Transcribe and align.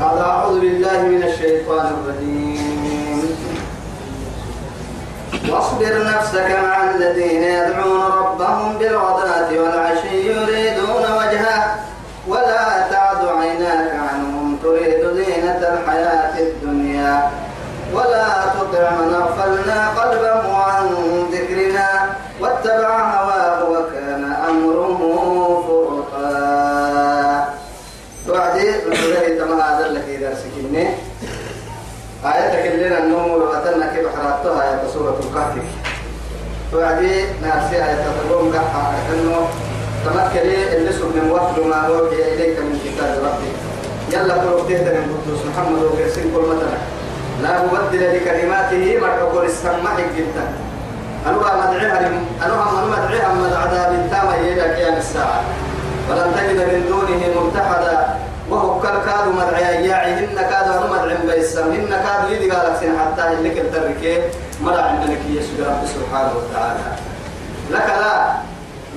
بعد 0.00 0.18
أعوذ 0.18 0.60
بالله 0.60 1.02
من 1.02 1.22
الشيطان 1.22 1.86
الرجيم. 1.86 3.20
واصبر 5.50 5.94
نفسك 6.04 6.48
مع 6.64 6.90
الذين 6.90 7.42
يدعون 7.42 8.00
ربهم 8.00 8.78
بالغداة 8.78 9.50
والعشي 9.62 10.16
يريدون 10.32 11.04
وجهه 11.18 11.76
ولا 12.28 12.64
تعد 12.90 13.22
عيناك 13.40 13.90
عنهم 14.08 14.56
تريد 14.62 15.00
زينة 15.14 15.60
الحياة 15.74 16.34
الدنيا 16.38 17.30
ولا 17.94 18.28
تطع 18.56 18.90
من 18.90 19.14
أغفلنا 19.14 19.88
قلبه 19.88 20.56
عن 20.56 20.86
ذكرنا 21.32 21.88
واتبع 22.40 23.19
آياتك 32.24 32.66
اللي 32.66 32.98
النوم 32.98 33.30
وقتلنا 33.30 33.86
كيف 33.94 34.06
حرقتها 34.16 34.64
يا 34.64 34.80
سورة 34.92 35.18
الكهف 35.20 35.64
توعدي 36.72 37.24
ناسي 37.42 37.76
آية 37.76 38.04
تقوم 38.28 38.52
قحا 38.52 38.92
أنه 39.12 39.48
تمكري 40.04 40.76
اللي 40.76 40.92
سب 40.92 41.16
من 41.16 41.30
وفد 41.30 41.66
ما 41.66 41.76
أوحي 41.86 42.34
إليك 42.34 42.58
من 42.58 42.80
كتاب 42.84 43.18
ربك 43.24 43.56
يلا 44.12 44.34
قلوب 44.34 44.68
تهدى 44.68 44.90
من 44.90 45.22
قدوس 45.24 45.40
محمد 45.46 45.82
وكرسين 45.82 46.24
كل 46.34 46.40
مثلا 46.40 46.78
لا 47.42 47.62
مبدل 47.64 48.16
لكلماته 48.16 48.98
مرحبا 49.00 49.42
السماح 49.42 49.96
جدا. 50.16 50.44
أنوها 51.26 51.52
مدعيها 51.66 51.98
أنوها 52.46 52.70
من 52.72 52.90
مدعيها 52.90 53.28
من 53.34 53.52
عذاب 53.62 54.08
تام 54.10 54.28
إلى 54.44 54.62
قيام 54.62 54.96
الساعة. 54.96 55.40
ولن 56.10 56.32
تجد 56.36 56.56
من 56.56 56.84
دونه 56.88 57.40
ملتحدا 57.40 58.08
وهو 58.50 58.80
كالكاد 58.80 59.28
مدعي 59.28 59.88
ياعي 59.88 60.12
هن 60.12 60.36
كاد 60.36 60.68
مدعي 61.50 61.66
بيسم 61.66 61.72
هن 61.72 61.88
كاد 61.88 62.30
يدي 62.30 62.50
قالك 62.50 62.76
سين 62.80 62.98
حتى 62.98 63.32
اللي 63.32 63.50
كالتركي 63.50 64.22
مدعي 64.60 64.92
منك 64.92 65.18
يسوع 65.28 65.66
رب 65.68 65.86
سبحانه 65.86 66.32
وتعالى. 66.36 66.80
لك 67.70 67.86
لا 67.86 68.32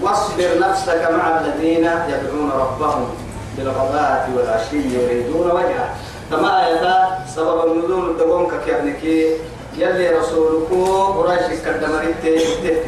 واصبر 0.02 0.60
نفسك 0.60 1.10
مع 1.12 1.40
الذين 1.40 1.90
يدعون 2.08 2.52
ربهم 2.52 3.10
بالغداة 3.58 4.26
والعشي 4.36 4.76
يريدون 4.76 5.52
وجهه. 5.52 5.90
كما 6.32 6.68
آية 6.68 7.08
سبب 7.36 7.72
النزول 7.72 8.18
دقوم 8.18 8.52
كيابنك 8.66 9.04
يلي 9.78 10.10
رسولك 10.10 10.70
قريش 11.18 11.60
كدمرت 11.66 12.16
تهت 12.24 12.84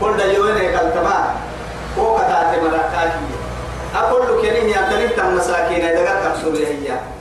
كل 0.00 0.16
دا 0.16 0.24
يوين 0.24 0.54
كالتما 0.54 1.34
هو 1.98 2.16
كتات 2.16 2.62
مراكاكي 2.62 3.28
أقول 3.94 4.42
كريم 4.42 4.68
يا 4.68 4.82
تنيت 4.90 5.18
المساكين 5.18 5.84
إذا 5.84 6.10
قد 6.10 6.32
كبسوا 6.32 6.52
هي 6.52 7.17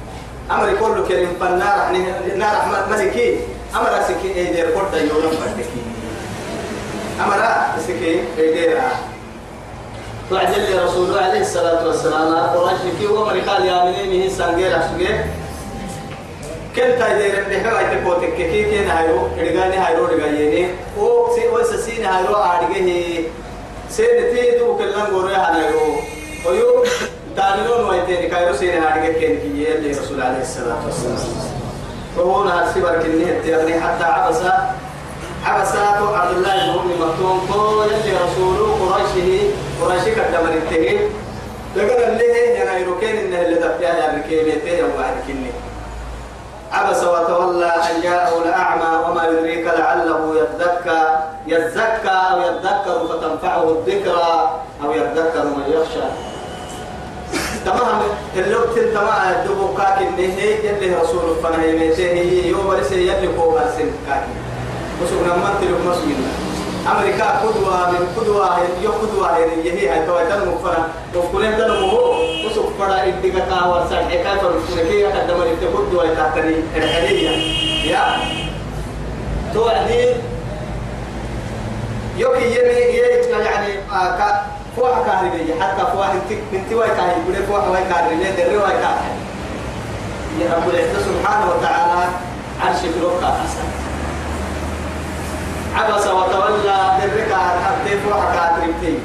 أمر 0.51 0.73
كل 0.79 1.07
كريم 1.07 1.29
فالنار 1.39 1.91
نار 2.35 2.55
أحمد 2.57 2.83
ملكي. 2.91 3.39
أمر 3.75 3.89
سكي 4.07 4.35
إيدير 4.35 4.65
كل 4.71 4.85
دا 4.91 4.97
يوين 4.97 5.31
فردكي 5.39 5.81
أمر 7.23 7.41
سكي 7.87 8.23
إيدير 8.37 8.77
وعجل 10.31 10.59
لي 10.61 10.75
رسول 10.85 11.17
عليه 11.17 11.41
الصلاة 11.41 11.87
والسلام 11.87 12.35
قريش 12.35 12.79
كي 12.99 13.07
ومر 13.07 13.39
قال 13.39 13.65
يا 13.65 13.83
منين 13.85 14.21
هي 14.21 14.29
سانجير 14.29 14.79
أسوجي 14.79 15.07
كن 16.75 16.99
تايدير 16.99 17.43
بحوا 17.49 17.81
يتكوتك 17.81 18.35
كي 18.35 18.63
كي 18.63 18.85
نهايرو 18.85 19.27
إرجاني 19.39 19.77
هايرو 19.77 20.05
إرجاني 20.05 20.67
أو 20.97 21.35
سي 21.35 21.49
أو 21.49 21.63
سسين 21.63 22.05
هايرو 22.05 22.35
أرجعه 22.35 23.23
سين 23.89 24.17
تيدو 24.35 24.77
كلام 24.77 25.15
غوري 25.15 25.35
هنايرو 25.35 25.95
ويو 26.45 26.83
دانيون 27.38 27.89
ويتين 27.89 28.30
كايرو 28.30 28.53
سين 28.53 28.83
أرجع 28.83 29.11
كن 29.13 29.33
كي 29.41 29.66
يلي 29.66 29.91
رسول 29.91 30.21
عليه 30.21 30.41
الصلاة 30.41 30.85
والسلام. 30.85 31.17
وهو 32.17 32.43
نهار 32.43 32.65
سبر 32.75 33.03
كنيه 33.03 33.42
تيغني 33.43 33.81
حتى 33.81 34.03
عبسا 34.03 34.75
عبسات 35.45 35.99
عبد 36.02 36.37
الله 36.37 36.53
بن 36.53 36.80
أم 36.80 36.89
مكتوم. 37.02 37.37
قال 37.52 37.87
يلي 37.92 38.17
رسول 38.25 38.58
قريشه. 38.81 39.53
قريش 39.81 40.03
كدمر 40.03 40.53
التهي. 40.53 40.99
لقد 41.75 42.02
اللي 42.02 42.58
هنا 42.58 42.77
يروكين 42.77 43.15
إنه 43.17 43.42
اللي 43.42 43.55
دفع 43.55 43.81
يا 43.81 44.17
ركيمتين 44.17 44.86
وبعد 44.86 45.14
كني 45.27 45.52
عبس 46.71 47.04
وتولى 47.04 47.65
أن 47.65 48.02
جاءه 48.02 48.37
الأعمى 48.43 49.05
وما 49.05 49.23
يدريك 49.27 49.65
لعله 49.65 50.36
يذكى. 50.36 51.02
يزكى 51.48 52.17
أو 52.31 52.42
يذكر 52.42 53.08
فتنفعه 53.08 53.69
الذكرى. 53.69 54.61
أو 54.83 54.92
يذكر 54.92 55.43
من 55.43 55.64
يخشى. 55.67 56.08
تمام. 57.67 58.00
اللوك 58.36 58.67
تنتمع 58.76 59.30
الدبو 59.30 59.76
كاك 59.78 59.98
النهي 60.08 60.52
يلي 60.64 60.95
رسول 60.95 61.36
فنهي 61.44 61.72
ميته 61.80 62.16
يوم 62.48 62.72
رسي 62.72 63.08
يلي 63.08 63.28
فوق 63.38 63.61
السن 63.61 63.92
كاكي. 64.08 64.33
وسونا 65.02 65.36
من 65.36 65.54
تلوك 65.61 65.82
مسوينا 65.88 66.32
أمريكا 66.92 67.28
قدوة 67.44 67.92
من 67.92 68.04
قدوة. 68.17 68.58
يو 68.83 68.92
قدوة 68.92 69.38
يهي 69.38 69.89
هاي. 69.89 70.05
توا 70.05 70.23
تنمو 70.30 70.58
فنا. 70.64 70.88
وكلهم 71.16 71.54
تنمو 71.60 71.89
هو. 71.89 72.16
وسوك 72.45 72.70
فدا 72.80 73.04
إدقا 73.04 73.39
كاور 73.50 73.88
سان 73.89 74.05
حكاية 74.05 74.39
فرسولكي 74.39 74.99
يقدم 74.99 75.39
لك 75.44 75.64
قدوة. 75.76 76.05
يتحتني 76.05 76.55
الحدية 76.76 77.30
يا. 77.92 78.04
توعدي. 79.54 80.16
يوكي 82.17 82.45
يمي 82.45 82.78
يعني 83.45 83.73
آه 83.92 84.17
فوح 84.77 84.99
كهربية 85.05 85.54
حتى 85.61 85.83
فوح 85.93 86.10
انت 86.10 86.39
انت 86.54 86.73
واي 86.73 86.89
كهربية 86.89 87.33
يقول 87.33 87.45
فوح 87.48 87.67
واي 87.67 87.83
كهربية 87.89 88.30
دري 88.30 88.58
واي 88.58 88.71
كهربية 88.71 89.17
يا 90.42 90.54
رب 90.55 90.70
العزة 90.70 90.99
سبحانه 91.05 91.45
وتعالى 91.52 92.10
عرش 92.61 92.80
بلوكا 92.98 93.27
حسن 93.27 93.67
عبس 95.76 96.08
وتولى 96.08 96.98
بالركع 97.02 97.37
حتى 97.37 97.99
فوح 98.05 98.33
كهربية 98.33 98.98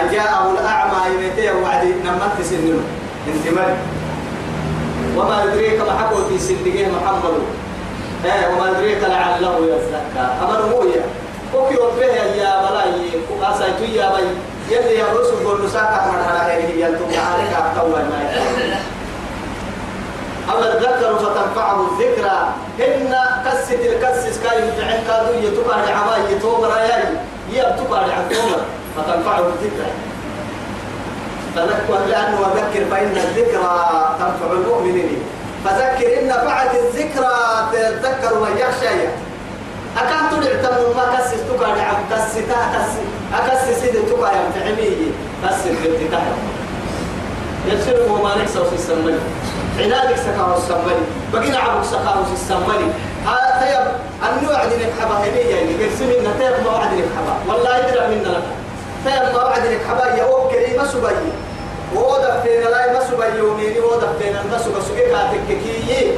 أن 0.00 0.12
جاءه 0.12 0.50
الأعمى 0.50 1.14
يمتيه 1.14 1.52
وعد 1.52 1.86
نمت 1.86 2.42
سنه. 2.42 2.80
انت 3.28 3.58
مر. 3.58 3.76
وما 5.16 5.44
يدريك 5.44 5.80
ما 5.80 5.98
حكوتي 5.98 6.38
سنه 6.38 6.88
محمد. 6.96 7.34
إيه 8.24 8.48
وما 8.48 8.70
يدريك 8.70 9.02
لعله 9.02 9.56
يزكى. 9.56 10.26
أمر 10.42 10.66
مويا. 10.70 11.02
وكي 11.60 11.76
وفيه 11.76 12.42
يا 12.42 12.52
بلاي 12.70 13.10
وقاسيتو 13.30 13.84
يا 13.84 14.08
بي 14.16 14.26
يلي 14.74 14.94
يا 14.98 15.04
رسول 15.14 15.46
قول 15.46 15.64
نساك 15.66 15.90
من 16.12 16.22
على 16.28 16.52
هذه 16.52 16.70
ينتم 16.84 17.04
عليك 17.04 17.52
أبتوى 17.52 18.02
ما 18.02 18.20
أما 20.52 20.72
الذكر 20.72 21.18
فتنفعه 21.18 21.86
الذكرى 21.90 22.48
هن 22.78 23.16
كست 23.44 23.72
الكسس 23.72 24.38
كاي 24.44 24.68
يدعين 24.68 25.04
كادو 25.06 25.32
يتبع 25.38 25.76
لعماي 25.76 26.32
يتومر 26.32 26.68
ياي 26.68 27.04
يبتبع 27.52 28.00
لعماي 28.00 28.36
فتنفعه 28.96 29.38
الذكرى 29.38 29.90
فذكر 31.56 32.06
لأنه 32.08 32.40
وذكر 32.40 32.84
فإن 32.90 33.16
الذكرى 33.16 34.16
تنفع 34.18 34.52
المؤمنين 34.52 35.22
فذكر 35.64 36.20
إن 36.20 36.28
نفعت 36.28 36.74
الذكرى 36.74 37.36
تذكر 37.72 38.40
من 38.40 38.58
يخشى 38.58 39.08
أكان 39.96 40.30
تدع 40.30 40.62
تمو 40.62 40.92
ما 40.94 41.16
كسس 41.18 41.40
تقع 41.48 41.68
عم 41.68 41.96
كستا 42.10 42.60
كس 42.74 42.90
أكسس 43.34 43.80
سيد 43.80 43.94
تقع 44.08 44.32
يا 44.32 44.42
متعمي 44.48 44.90
كسس 45.44 45.66
بنت 45.66 46.12
تحت 46.12 46.32
يصير 47.66 48.08
هو 48.10 48.22
ما 48.22 48.36
نكسر 48.42 48.64
في 48.64 48.74
السمني 48.74 49.18
عنادك 49.78 50.16
سكاه 50.16 50.56
السمني 50.56 51.02
بقينا 51.32 51.58
عبك 51.58 51.84
سكاه 51.84 52.24
في 52.24 52.32
السمني 52.32 52.86
هذا 53.26 53.60
تيب 53.60 53.86
النوع 54.28 54.64
دي 54.64 54.74
نكحبا 54.76 55.14
هني 55.18 55.40
يعني. 55.40 55.84
قسمي 55.84 56.18
إن 56.18 56.24
تيب 56.38 56.64
ما 56.66 56.70
وعد 56.70 56.88
نكحبا 56.94 57.34
والله 57.48 57.78
يدرع 57.78 58.06
منا 58.06 58.28
لك. 58.28 58.42
تيب 59.04 59.34
ما 59.34 59.44
وعد 59.44 59.62
نكحبا 59.66 60.16
يا 60.16 60.24
أوك 60.24 60.50
كريم 60.52 60.84
سبي 60.84 61.30
ووضع 61.96 62.40
فينا 62.40 62.64
لا 62.64 62.86
يمسوا 62.86 63.30
بيومين 63.34 63.74
ووضع 63.82 64.06
فينا 64.20 64.40
المسوا 64.40 64.72
بسوكي 64.78 65.10
كاتككي 65.10 66.12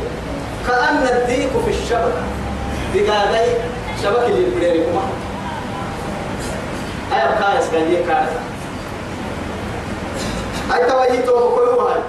كأن 0.69 1.03
الديك 1.17 1.51
في 1.65 1.71
الشبكة. 1.71 2.23
دقاقي 2.95 3.47
شبكة 4.03 4.27
اللي 4.27 4.51
بديري 4.51 4.85
كما 4.85 5.03
أي 7.13 7.23
أبقى 7.25 7.59
يسكن 7.59 8.07
كارثة 8.09 8.41
أي 10.75 10.81
توجيتو 10.91 11.55
كل 11.55 11.81
هاي. 11.81 12.01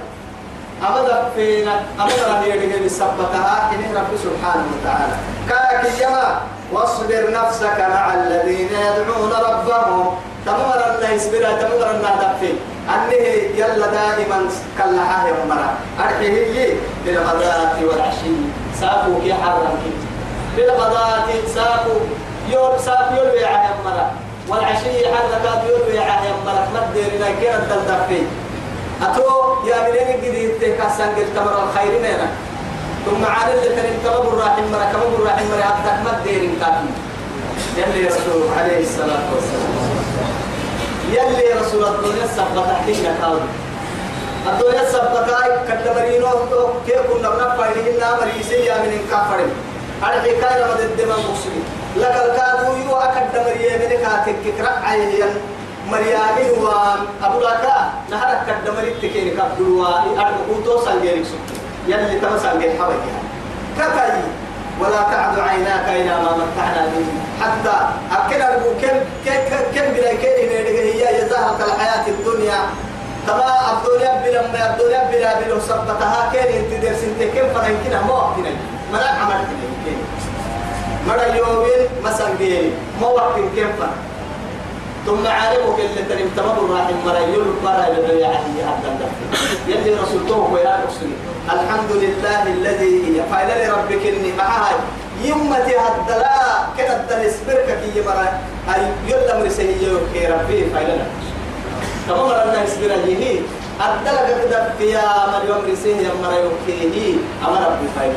أمدا 0.88 1.30
فينا 1.36 1.82
أمدا 2.00 2.28
رهي 2.28 2.52
رجل 2.52 2.92
سبتها 2.92 3.72
إن 3.72 3.96
رب 3.96 4.18
سبحانه 4.24 4.66
وتعالى. 4.74 5.16
كاك 5.50 6.02
يما 6.02 6.42
واصبر 6.72 7.32
نفسك 7.32 7.80
مع 7.80 8.14
الذين 8.14 8.70
يدعون 8.70 9.32
ربهم. 9.32 10.16
تمر 10.46 10.80
أن 10.86 11.16
يصبر 11.16 11.44
تمر 11.62 11.92
أن 11.92 12.02
دفي 12.02 12.54
أنه 12.90 13.14
يلا 13.56 13.88
دائما 13.88 14.40
كاللحاه 14.78 15.28
يمرا 15.28 15.74
أرحيه 16.00 16.54
لي 16.54 16.74
بالغداة 17.06 17.76
والعشي. 17.84 18.36
ساقوا 18.80 19.20
كي 19.24 19.34
حرم 19.34 19.78
كي 19.84 19.92
بالغداة 20.58 21.28
ساقوا 21.56 22.02
يوم 22.50 22.78
ساق 22.86 23.10
يلوي 23.18 23.46
عن 23.46 23.60
يمرا 23.66 24.12
والعشي 24.50 25.08
حركات 25.14 25.62
يلوي 25.70 26.00
عن 26.00 26.20
يمرا 26.30 26.68
مديرنا 26.76 27.28
كيرا 27.40 27.60
تلدفي 27.70 28.22
أتو 29.02 29.56
يا 29.68 29.78
منين 29.90 30.22
جديد 30.24 30.52
تكاسن 30.62 31.10
قلت 31.16 31.30
تمر 31.36 31.64
الخير 31.64 32.00
منا 32.00 32.28
ثم 33.06 33.26
عاد 33.26 33.58
اللي 33.58 33.76
كان 33.76 33.86
تمر 34.04 34.28
الراحم 34.34 34.64
مرا 34.72 34.86
كم 34.94 35.14
الراحم 35.20 35.46
مرا 35.52 35.64
حتى 35.64 36.04
ما 36.06 36.14
دير 36.24 36.50
كافي 36.60 36.88
يلي 37.78 38.08
رسول 38.08 38.44
عليه 38.60 38.84
الصلاة 38.84 39.26
والسلام. 39.34 39.74
يلي 41.12 41.48
رسول 41.62 41.84
الدنيا 41.84 42.28
سبت 42.38 42.66
تحتينا 42.70 43.16
كاوي. 43.22 43.40
الدنيا 44.50 44.92
سبت 44.92 45.30
هاي 45.34 45.52
كتبرينو 45.68 46.28
كيف 46.88 47.02
كنا 47.14 47.30
بنفع 47.30 47.68
لنا 47.70 48.08
مريسي 48.22 48.56
يا 48.66 48.78
من 48.78 49.08
كافرين 49.12 49.52
الحكاية 50.04 50.66
ما 50.66 50.76
تدمر 50.80 51.20
مسلم 51.32 51.64
لك 51.96 52.16
الكادو 52.26 52.76
يو 52.76 52.96
أكد 52.96 53.34
مريم 53.46 53.80
من 53.82 53.92
كاتك 54.04 54.36
كرع 54.58 54.76
عيهن 54.84 55.34
مريامين 55.92 56.52
وأبو 56.64 57.40
لكا 57.40 57.76
نهرك 58.12 58.40
كد 58.48 58.66
مريم 58.76 58.94
تكين 59.02 59.38
كبدوا 59.38 59.88
أرجو 60.20 60.56
تو 60.66 60.86
سانجيرك 60.86 61.26
سو 61.26 61.38
يلي 61.88 62.20
تما 62.20 62.38
سانجير 62.40 62.72
حبيبي. 62.80 63.12
كتاي 63.78 64.12
ولا 64.80 65.02
تعد 65.12 65.40
عيناك 65.40 65.88
إلى 65.90 66.16
ما 66.24 66.32
متعنا 66.40 66.84
به. 66.92 67.06
حتى 67.42 67.76
أكن 68.12 68.42
أرجو 68.42 68.70
كم 68.82 68.98
كم 69.26 69.40
كم 69.76 69.88
بلا 69.94 70.12
كين 70.22 70.50
هي 70.50 71.04
يزهق 71.20 71.60
الحياة 71.68 72.08
الدنيا. 72.08 72.60
تما 73.28 73.50
الدنيا 73.74 74.12
بلا 74.24 74.42
ما 74.42 74.62
الدنيا 74.70 75.02
بلا 75.12 75.40
بلا 75.40 75.60
سبتها 75.60 76.30
كين 76.32 76.50
انت 76.60 76.86
درس 76.86 77.02
انت 77.04 77.22
كم 77.36 77.48
فرين 77.54 77.78
كنا 77.84 78.02
مو 78.02 78.14
وقتنا 78.14 78.52
ما 78.94 79.00
عمل 79.00 79.46
كين 79.86 79.98
مرة 81.08 81.36
يومين 81.36 81.88
مثلا 82.04 82.36
جيني 82.38 82.70
ما 83.02 83.08
وقت 83.08 83.36
كم 83.36 83.52
فرين 83.56 83.98
ثم 85.06 85.28
عالمك 85.28 85.80
اللي 85.80 86.02
تنم 86.10 86.30
تمر 86.38 86.76
راح 86.76 86.88
مرة 87.06 87.20
يقول 87.20 87.46
مرة 87.64 87.88
يبدأ 87.88 88.14
يعني 88.14 88.62
هذا 88.62 89.10
يلي 89.68 89.96
رسول 89.96 90.28
توه 90.28 90.54
ويا 90.54 90.80
رسول. 90.88 91.10
الحمد 91.46 91.92
لله 91.92 92.44
الذي 92.44 93.24
فايل 93.32 93.68
لربك 93.68 94.08
إني 94.08 94.32
معها. 94.38 94.76
يمتي 95.24 95.76
هالدلاء 95.78 96.70
كده 96.78 96.96
الدلس 97.00 97.36
بركة 97.48 97.76
كي 97.94 98.02
مرة 98.08 98.40
أي 98.76 98.82
يلا 99.08 99.40
مرسيه 99.40 99.88
يوكي 99.88 100.28
ربي 100.28 100.62
لنا 100.62 101.06
تمام 102.08 102.26
مرة 102.28 102.64
نسبر 102.64 102.92
يهي 103.08 103.40
الدلق 103.82 104.28
كده 104.46 104.92
يا 104.92 105.04
مريم 105.32 105.70
مرسيه 105.70 105.96
يا 105.96 106.12
مرة 106.24 106.34
يوكي 106.34 107.18
أمر 107.48 107.60
ربي 107.68 107.88
فايل 108.00 108.14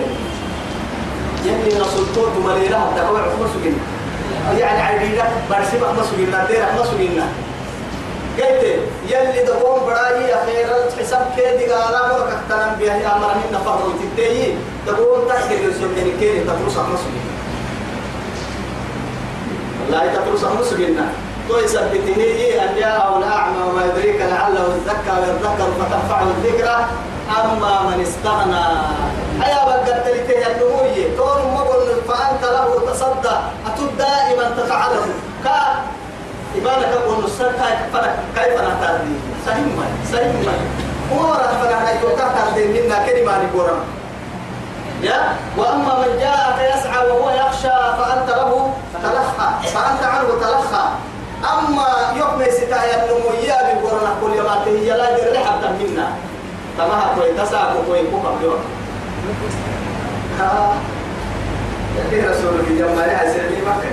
يلي 1.49 1.81
رسول 1.81 2.07
توه 2.15 2.39
مريرة 2.45 2.77
حتى 2.77 3.01
هو 3.01 3.17
عمر 3.17 3.47
سجن 3.55 3.77
يعني 4.59 4.83
عيدينا 4.83 5.25
برسمة 5.51 5.93
ما 5.93 6.03
سجلنا 6.03 6.47
ديرك 6.47 6.73
ما 6.79 6.85
سجلنا 6.85 7.27
قلت 8.39 8.65
يلي 9.09 9.43
دقوم 9.47 9.87
براي 9.87 10.35
أخيرا 10.35 10.77
حساب 10.99 11.27
كيدي 11.37 11.73
قالا 11.73 12.09
مرك 12.09 12.33
اختنم 12.33 12.77
بها 12.81 12.97
يا 12.97 13.19
مرمين 13.19 13.51
نفر 13.53 13.79
وتتيي 13.87 14.55
دقوم 14.87 15.29
تحت 15.29 15.53
السجن 15.53 16.11
كيدي 16.21 16.41
تدرس 16.41 16.77
ما 16.77 16.97
سجلنا 17.03 17.37
والله 19.81 20.15
تدرس 20.15 20.45
ما 20.45 21.07
تو 21.49 21.59
يثبته 21.59 22.19
أن 22.63 22.77
جاءه 22.79 23.19
الأعمى 23.19 23.63
وما 23.71 23.85
يدريك 23.87 24.21
لعله 24.21 24.77
يزكى 24.77 25.13
ويذكر 25.21 25.69
فتنفعه 25.81 26.23
الذكرى 26.23 26.87
أما 27.31 27.83
من 27.83 28.01
استغنى 28.03 28.67
أيا 29.47 29.65
بقت 29.65 30.07
تلته 30.07 30.47
النموية 30.47 31.17
كون 31.19 31.41
مقل 31.55 31.89
فأنت 32.09 32.43
له 32.45 32.93
تصدى 32.93 33.37
أتد 33.67 33.99
دائما 33.99 34.51
تفعله. 34.57 35.07
كا 35.45 35.59
إبانك 36.57 36.93
أقول 36.93 37.25
نصر 37.25 37.51
كيف 38.37 38.61
نهتدي 38.61 39.15
سهيم 39.47 40.47
ما 40.47 40.53
هو 41.13 41.35
فقط 41.35 41.83
يتوقع 41.95 42.29
تهدي 42.29 42.65
منا 42.65 43.07
كلمة 43.07 43.33
نقول 43.45 43.69
يا 45.03 45.37
وأما 45.57 45.95
من 45.99 46.19
جاءك 46.19 46.59
يسعى 46.75 47.11
وهو 47.11 47.31
يخشى 47.31 47.77
فأنت 47.99 48.29
له 48.31 48.73
تلخى 49.03 49.49
فأنت 49.75 50.03
عنه 50.03 50.29
تلخى. 50.41 50.85
أما 51.45 51.87
يوم 52.17 52.45
ستايا 52.51 53.05
النموية 53.05 53.75
بقولنا 53.75 54.11
كل 54.21 54.33
يوم 54.33 54.49
هي 54.67 54.91
لا 54.97 55.19
يدري 55.19 55.39
حتى 55.39 55.69
منا. 55.69 56.09
تمام 56.79 57.15
كوي 57.15 57.33
تسعى 57.33 57.75
كوي 57.87 57.99
كوكا 58.11 58.31
بيوم 58.41 58.61
ها 60.41 60.75
يا 62.13 62.31
رسول 62.31 62.49
الله 62.49 62.79
جمع 62.79 63.05
لها 63.05 63.33
سيدي 63.33 63.63
مكة 63.63 63.91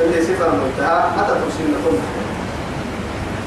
اللي 0.00 0.22
سفر 0.22 0.50
منتهى. 0.50 1.04
متى 1.16 1.28
ترسل 1.28 1.72
لكم 1.72 1.98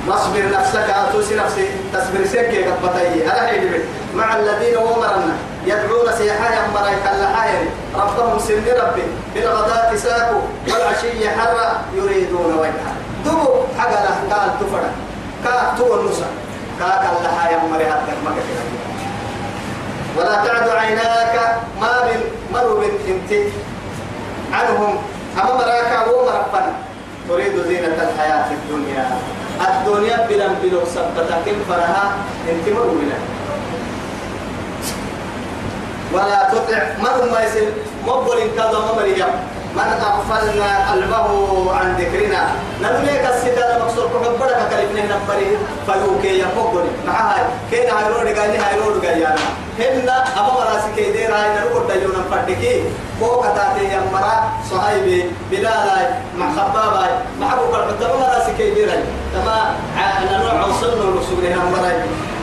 واصبر 0.08 0.52
نفسك 0.54 0.90
أتوسي 0.90 1.36
نفسي. 1.36 1.68
تصبر 1.94 2.26
سكي 2.26 2.64
قد 2.64 2.82
بطي 2.84 3.32
أنا 3.32 3.80
مع 4.16 4.36
الذين 4.36 4.78
ومرنا. 4.78 5.36
يدعون 5.66 6.12
سيحا 6.18 6.50
يمرا 6.56 6.92
كالحاير 7.06 7.70
ربهم 7.96 8.40
سن 8.40 8.66
ربي. 8.82 9.04
بالغداة 9.36 9.96
ساكو. 9.96 10.40
والعشي 10.68 11.30
حر 11.30 11.58
يريدون 11.96 12.54
وجهه. 12.60 12.94
دبو. 13.26 13.54
حق 13.78 13.90
الأحكال 13.90 14.60
تفرق. 14.60 14.94
كاتو 15.44 16.00
النسا 16.00 16.26
كاك 16.80 17.04
اللحا 17.20 17.50
يمرا 17.52 17.84
هذا 17.84 18.14
مكة 18.26 18.44
ولا 20.18 20.36
تعد 20.46 20.70
عيناك 20.70 21.36
ما 21.82 22.04
من 22.06 22.20
مرو 22.54 22.82
انت. 22.82 23.32
عنهم. 24.54 24.98
أما 25.38 25.54
مراك 25.54 26.08
ومرفنا 26.08 26.74
تريد 27.30 27.56
زينة 27.68 27.98
الحياة 28.10 28.46
الدنيا. 28.52 29.06
الدنيا 29.68 30.28
بلن 30.30 30.56
بلو 30.64 30.80
سبتك 30.96 31.56
فرها 31.70 32.12
انت 32.50 32.70
مرو 32.76 32.96
ولا 36.14 36.50
تطع 36.52 36.82
من 36.98 37.32
ما 37.32 37.44
يسل 37.44 37.68
مقبل 38.08 38.40
كذا 38.58 38.80
مريم 38.98 39.26
من 39.76 39.90
أغفلنا 40.10 40.92
قلبه 40.92 41.30
عن 41.74 41.96
ذكرنا. 41.96 42.42
نبنيك 42.84 43.26
الستة 43.26 43.80
مقصود 43.80 44.10
كبرك 44.10 44.60
كلمة 44.70 45.04
نبري 45.12 45.58
فيوكي 45.86 46.40
يفقل 46.40 46.86
معها 47.08 47.50
كين 47.72 47.90
هيرود 47.98 48.28
قال 48.38 48.50
لي 48.52 48.60
هيرود 48.60 49.06
قال 49.06 49.18
يا 49.22 49.36
هن 49.80 50.10
أبا 50.10 50.52
مراسي 50.54 50.90
كي 50.96 51.12
دير 51.12 51.36
هاي 51.36 51.50
نرقل 51.56 52.00
ديونا 52.00 52.24
فردكي. 52.32 52.84
فوق 53.20 53.46
تاتي 53.56 53.84
يا 53.84 54.02
مرا. 54.14 54.36
صهيبي 54.72 55.32
بلال 55.52 56.10
مع 56.38 56.48
خبابي. 56.56 57.12
مع 57.40 57.54
أبو 57.54 57.66
بكر 57.72 57.92
تما 58.00 58.16
مراسي 58.16 58.52
كي 58.58 58.74
دير 58.74 58.92
هاي. 58.92 59.04
تما 59.34 59.76
نوع 60.32 60.66
وصلنا 60.66 61.20
لسوله 61.20 61.56
مرا. 61.72 61.92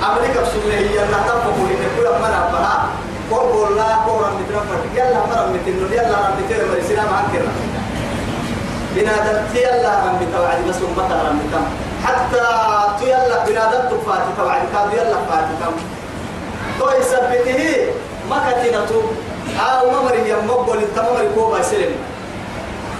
أمريكا 0.08 0.40
بسوله 0.40 0.78
هي 0.78 0.98
أنها 1.04 1.20
تنفق 1.26 1.56
لكي 1.70 1.88
كل 1.96 2.04
مرة 2.04 2.50
بها. 2.52 2.86
قول 3.30 3.76
لا 3.76 3.94
قول 4.06 4.22
مترفع 4.38 4.78
يلا 4.94 5.20
مرة 5.26 5.52
متنو 5.52 5.86
يلا 5.92 6.18
رب 6.26 6.38
تير 6.48 6.66
مرسنا 6.72 7.04
معك 7.10 7.32
بنادم 8.94 9.38
يلا 9.54 9.92
رب 10.06 10.20
توعد 10.32 10.58
بس 10.68 10.76
أمتا 10.76 11.16
رب 11.28 11.40
تم 11.52 11.64
حتى 12.06 12.44
تيلا 13.00 13.44
بنادم 13.46 13.82
تفاتي 13.90 14.30
توعد 14.38 14.62
كاد 14.72 14.92
يلا 14.92 15.18
فاتي 15.28 15.54
تم 15.60 15.74
تو 16.78 16.88
يثبته 16.98 17.86
ما 18.30 18.38
كتنتو 18.46 19.00
أو 19.60 19.90
ممر 19.90 20.14
يمقبل 20.26 20.78
التمر 20.78 21.24
كوبا 21.34 21.62
سلم 21.62 21.94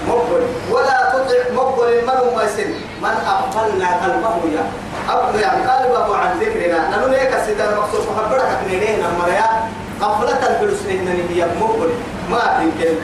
مقبل 0.08 0.42
ولا 0.70 1.12
تطع 1.12 1.54
مقبل 1.54 2.00
من 2.02 2.36
ما 2.36 2.42
يسلم 2.44 2.74
من 3.02 3.10
أغفلنا 3.26 3.88
قلبه 4.02 4.36
يا 4.54 5.40
يعني 5.40 5.62
قلبه 5.68 6.16
عن 6.16 6.38
ذكرنا 6.40 6.88
نحن 6.90 7.10
ليك 7.10 7.32
الستار 7.34 7.74
مقصود 7.78 8.06
محبرك 8.16 8.48
كنينين 8.64 9.04
المريات 9.04 9.55
غفلة 10.00 10.40
الفلسطين 10.46 11.08
هي 11.08 11.46
مقبل. 11.60 11.90
ما 12.30 12.62
يمكن 12.62 12.94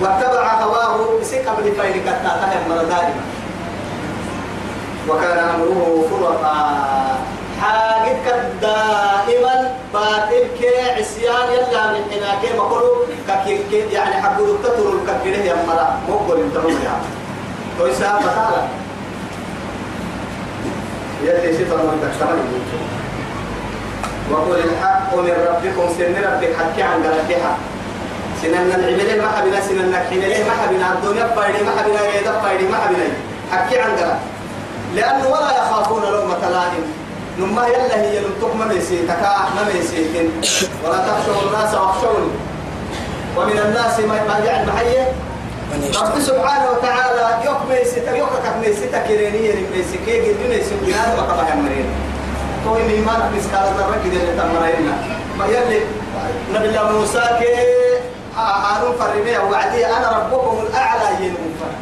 واتبع 0.00 0.62
هواه 0.62 1.20
بسي 1.20 1.38
قبل 1.38 1.72
فايد 1.72 2.02
كتاتا 2.02 2.68
مرة 2.68 2.82
دائما. 2.82 3.22
وكان 5.08 5.38
أمره 5.38 6.04
فرطا 6.10 6.54
حاجتك 7.60 8.42
دائما 8.62 9.74
باطل 9.94 10.44
كي 10.58 10.90
عصيان 10.90 11.48
يلا 11.52 11.92
من 11.92 12.02
حناك 12.10 12.42
ما 12.58 12.68
كله 12.68 13.06
كي 13.44 13.78
يعني 13.92 14.22
حقول 14.22 14.56
تطر 14.64 14.92
الكبيره 14.92 15.36
يا 15.36 15.56
مرا 15.68 15.98
مقبل 16.08 16.40
انت 16.40 16.54
يا 16.54 17.00
تويسا 17.78 18.16
بطالا 18.16 18.62
يلي 21.24 21.52
سفر 21.52 21.76
من 21.76 21.98
تكتمل. 22.02 22.38
وقل 24.32 24.58
الحق 24.68 25.14
من 25.14 25.36
ربكم 25.48 25.84
سن 25.98 26.14
ربك 26.14 26.52
حكي 26.58 26.82
عن 26.82 27.02
قلبها. 27.02 27.52
سنن 28.42 28.72
العمل 28.78 29.22
ما 29.22 29.28
حبنا 29.36 29.60
سنن 29.60 29.94
الحين 30.12 30.46
ما 30.46 30.54
حبنا 30.62 30.92
الدنيا 30.92 31.26
فايدي 31.36 31.64
ما 31.64 31.72
حبنا 31.78 32.00
غيدا 32.00 32.40
فايدي 32.40 32.64
ما 32.68 32.76
حبنا. 32.76 33.06
حكي 33.52 33.80
عن 33.80 33.90
لأنه 34.94 35.28
ولا 35.28 35.50
يخافون 35.58 36.02
لومة 36.02 36.48
لائم. 36.48 36.84
نما 37.38 37.66
يلا 37.66 38.00
هي 38.00 38.20
نمتق 38.20 38.54
ما 38.54 38.64
ميسي 38.64 39.06
تكا 39.06 39.36
ما 39.56 39.62
ميسي 39.74 40.28
ولا 40.84 40.98
تخشوا 40.98 41.42
الناس 41.46 41.74
واخشوني 41.74 42.30
ومن 43.36 43.58
الناس 43.58 44.00
ما 44.00 44.38
يعني 44.44 44.66
محيه 44.66 45.12
رب 46.02 46.20
سبحانه 46.20 46.70
وتعالى 46.70 47.44
يوك 47.44 47.56
ميسي 47.70 48.00
يوك 48.18 48.28
كف 48.44 48.56
ليس 48.62 48.80
تكريني 48.92 49.52
ليس 49.52 49.90
كي 50.06 50.20
قد 50.20 50.36
ليس 50.48 50.68
بنان 50.82 51.18
وكما 51.18 51.54
مرين 51.54 51.86
تو 52.64 52.76
إني 52.76 53.00
ما 53.00 53.12
نحن 53.12 53.40
سكال 53.40 53.66
ذرة 53.78 54.00
كده 54.04 54.20
اللي 54.22 54.36
تمرينا 54.36 54.94
ما 55.38 55.46
يلي 55.46 55.80
نبي 56.54 56.68
الله 56.68 56.92
موسى 56.92 57.22
كي 57.38 57.54
هارون 58.36 58.96
فرمي 58.98 59.38
وعدي 59.38 59.86
أنا 59.86 60.18
ربكم 60.18 60.66
الأعلى 60.66 61.24
ينمفنا 61.24 61.74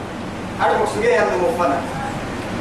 أنا 0.65 0.79
مقصودي 0.79 1.13
ينمفنا 1.15 1.81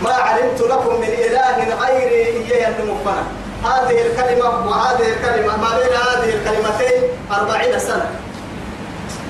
ما 0.04 0.14
علمت 0.14 0.62
لكم 0.62 0.96
من 0.96 1.08
إله 1.08 1.76
غيري 1.86 2.24
إياه 2.26 2.70
ينمفنا 2.70 3.24
هذه 3.64 4.02
الكلمة 4.02 4.50
وهذه 4.50 5.08
الكلمة 5.14 5.58
ما 5.58 5.70
بين 5.78 5.96
هذه 5.98 6.36
الكلمتين 6.36 7.04
أربعين 7.32 7.80
سنة. 7.80 8.10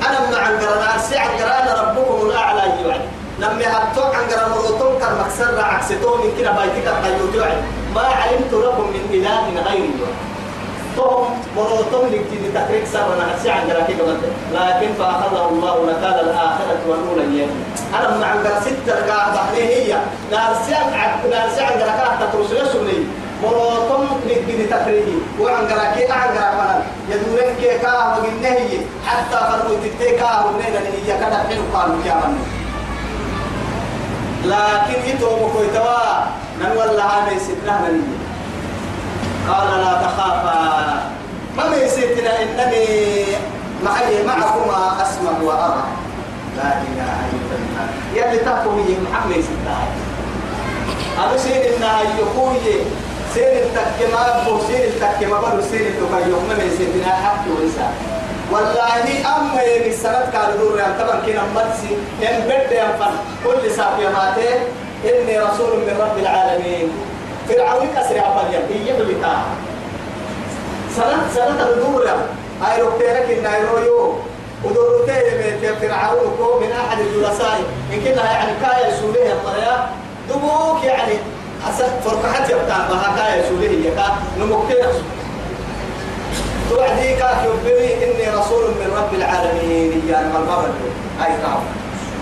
أنا 0.09 0.31
مع 0.31 0.37
عنقرنا 0.37 0.93
أرسي 0.93 1.17
عنقرنا 1.17 1.81
ربكم 1.81 2.29
الأعلى 2.29 2.61
يوعد 2.83 3.01
لما 3.39 3.65
هبتوك 3.77 4.15
عنقرنا 4.15 4.47
مرتون 4.47 4.99
كان 4.99 5.17
مكسر 5.25 5.61
عكستو 5.61 6.15
من 6.17 6.31
كده 6.39 6.51
بايتك 6.51 6.87
القيوت 6.87 7.35
يوعد 7.35 7.57
ما 7.95 8.01
علمت 8.01 8.53
لكم 8.53 8.83
من 8.83 9.03
إله 9.13 9.61
غيري 9.69 9.89
توم 10.95 11.43
مرتون 11.57 12.05
لكتير 12.09 12.41
تكريك 12.55 12.85
سرنا 12.93 13.33
أرسي 13.33 13.49
عنقرنا 13.49 13.87
كده 13.87 14.13
لكن 14.53 14.93
فأخذه 14.99 15.49
الله 15.49 15.75
نكال 15.85 16.19
الآخرة 16.29 16.79
والأولى 16.87 17.39
يوم 17.39 17.49
أنا 17.99 18.17
مع 18.17 18.27
عنقرنا 18.27 18.59
ستة 18.61 19.13
قاعدة 19.13 19.39
هي. 19.53 19.97
نارسي 20.31 20.73
عنقرنا 20.75 21.75
كده 21.75 22.27
تترسل 22.31 22.67
سنين 22.73 23.09
مروتم 23.43 24.03
نجد 24.27 24.69
تفريدي 24.69 25.17
وعنقرا 25.39 25.85
كي 25.95 26.11
أعنقرا 26.11 26.51
فنان 26.51 26.81
يدورن 27.09 27.55
كي 27.61 27.77
كاه 27.77 28.19
وجنهي 28.19 28.77
حتى 29.07 29.37
فرقوا 29.37 29.77
تتي 29.83 30.11
كاه 30.11 30.45
ونينا 30.47 30.79
هي 30.79 31.17
كذا 31.19 31.45
حلو 31.49 31.61
قالوا 31.79 31.95
يا 32.05 32.13
من 32.13 32.56
لكن 34.47 35.09
يتو 35.09 35.29
بكويتوا 35.35 36.07
نقول 36.61 36.97
لها 36.97 37.25
ما 37.25 37.31
يسدنا 37.31 37.75
من 37.81 37.95
قال 39.49 39.67
لا 39.81 39.93
تخافا. 40.01 40.59
ما 41.57 41.75
يسدنا 41.75 42.31
إنني 42.41 42.87
معي 43.83 44.23
معكما 44.27 45.01
أسمع 45.03 45.31
وأرى. 45.43 45.83
لا 46.57 46.71
إله 46.87 47.17
إلا 47.35 47.55
الله. 47.59 47.87
يلي 48.15 48.37
تحكمي 48.37 48.97
محمد 49.05 49.37
يسدنا 49.37 49.77
هذا 51.17 51.37
شيء 51.43 51.77
إنها 51.77 52.01
يقوي 52.01 52.57
سير 53.33 53.53
التكما 53.65 54.43
بو 54.45 54.59
سير 54.67 54.83
التكما 54.87 55.37
بلو 55.39 55.61
سير 55.71 55.87
التكما 55.87 56.19
يوم 56.19 56.45
ما 56.57 56.63
يسيرنا 56.63 57.13
حق 57.23 57.43
وإنسان. 57.47 58.16
والله 58.51 59.37
أما 59.37 59.61
يلي 59.61 59.91
سنة 59.91 60.29
كان 60.33 60.57
دور 60.59 60.79
يا 60.79 60.95
طبعا 60.99 61.19
كنا 61.25 61.43
مرسي 61.55 61.97
إن 62.21 62.41
بدي 62.47 62.75
ينفن 62.79 63.13
كل 63.43 63.71
ساق 63.71 63.99
يماته 63.99 64.51
إني 65.05 65.39
رسول 65.39 65.77
من 65.77 65.97
رب 66.01 66.17
العالمين. 66.17 66.91
فرعون 67.49 67.87
كسر 67.95 68.19
عبد 68.19 68.53
يبي 68.53 68.89
يبلتا 68.89 69.33
سنة 70.95 71.23
سنة 71.35 71.59
يا 72.05 72.15
هاي 72.61 72.81
ركتيرك 72.81 73.37
النايرويو 73.37 74.15
ودور 74.63 75.05
تيمة 75.05 75.75
فرعون 75.81 76.35
كو 76.37 76.59
من 76.59 76.71
أحد 76.71 76.99
الجلساء. 76.99 77.59
إن 77.93 77.99
كنا 78.01 78.31
يعني 78.31 78.51
كايا 78.61 78.95
سوريا 79.01 79.33
الطريقة 79.33 79.89
دبوك 80.29 80.83
يعني 80.83 81.13
أسد 81.69 81.91
فرقحت 82.05 82.49
يبتع 82.49 82.77
بها 82.89 83.15
كايا 83.17 83.49
سوريا 83.49 83.95
كا. 83.95 84.07
نمكتين 84.39 84.85
توعدي 86.69 87.15
كاك 87.15 87.37
يبري 87.45 87.93
إني 87.93 88.37
رسول 88.39 88.63
من 88.79 88.89
رب 88.97 89.13
العالمين. 89.13 90.03
يعني 90.09 90.27
البابا 90.27 90.69
هاي 91.19 91.31
كاف 91.41 91.61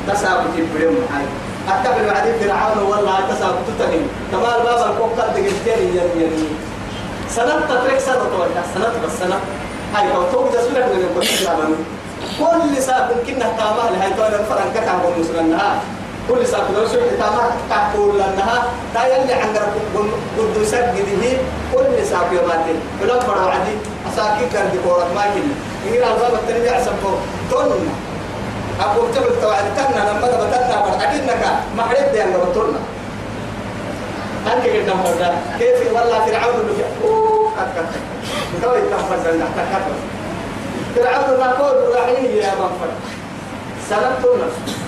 تسابت 0.07 0.53
يبريم 0.57 0.95
هاي 1.13 1.25
أتبع 1.69 2.07
وعدي 2.07 2.31
فرعون 2.39 2.77
والله 2.89 3.19
تسابت 3.29 3.57
تتهم. 3.67 4.07
كما 4.31 4.57
البابا 4.57 4.85
الكوكا 4.89 5.27
دقيقتين 5.27 5.95
يعني 5.97 6.37
سنة 7.29 7.59
تترك 7.69 7.99
سنة 7.99 8.15
توجه 8.15 8.63
سنة 8.75 8.93
بس 9.05 9.19
سنة 9.19 9.39
هاي 9.95 10.07
توقع 10.31 10.61
سورة 10.61 10.85
من 10.85 11.85
كل 12.39 12.81
ساعة 12.81 13.09
كنا 13.27 13.47
تامه 13.57 13.89
لهاي 13.91 14.11
تونا 14.17 14.43
فرنكا 14.43 14.79
كان 14.85 14.99
مسلمنا. 15.19 15.79
كل 16.29 16.47
ساعة 16.47 16.71
لو 16.75 16.87
سويت 16.87 17.13
تامه 17.19 17.49
تقول 17.93 18.15
لنا 18.15 18.63
تا 18.93 19.05
يلي 19.07 19.33
عند 19.33 19.57
قد 20.37 20.63
سجده 20.63 21.37
كل 21.73 22.05
ساعة 22.05 22.31
يوماتين 22.33 22.79
بلا 23.01 23.19
فرع 23.19 23.49
عدي 23.53 23.75
أساكي 24.13 24.45
كان 24.53 24.71
ديكورات 24.71 25.07
ما 25.15 25.21
كنا 25.21 25.53
إني 25.87 25.97
الباب 25.97 26.33
التنبيه 26.33 26.71
عسبه 26.71 27.11
تون 27.51 27.89
أقول 28.81 29.11
تبل 29.15 29.41
توعد 29.41 29.63
تنا 29.77 29.99
لما 30.09 30.27
بتنا 30.47 30.85
بس 30.85 31.03
أكيد 31.03 31.23
نكا. 31.23 31.59
ما 31.77 31.83
حريت 31.83 32.11
دي 32.11 32.21
عند 32.21 32.35
بطلنا 32.35 32.79
أنت 34.53 34.65
قلنا 34.65 34.93
مرة 34.93 35.33
كيف؟ 35.59 35.93
والله 35.93 36.25
فرعون 36.25 36.53
اللي 36.55 36.83
أوه 37.03 37.51
أتكلم 37.59 38.01
توي 38.61 38.81
تنفذ 38.81 39.27
عندك 39.27 39.47
تكبر 39.55 39.95
فرعون 40.95 41.39
نقول 41.39 41.95
رحيه 41.95 42.41
يا 42.43 42.51
منفر 42.55 42.89
النفس. 44.33 44.84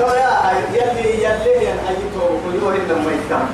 تو 0.00 0.08
يا 0.16 0.32
يلي 0.72 1.08
يلي 1.24 1.54
ينهيتو 1.68 2.24
قلوه 2.44 2.74
لما 2.88 3.12
يتم. 3.12 3.44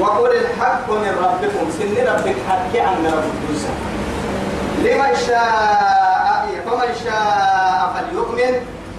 وقل 0.00 0.32
الحق 0.36 0.86
من 0.90 1.12
ربكم 1.24 1.64
سن 1.78 1.96
ربك 2.10 2.36
حق 2.48 2.72
عن 2.86 2.96
رب 3.16 3.26
الدوسة 3.34 3.72
لمن 4.84 5.12
شاء 5.26 6.46
فمن 6.66 6.90
شاء 7.04 7.80
فليؤمن 7.94 8.54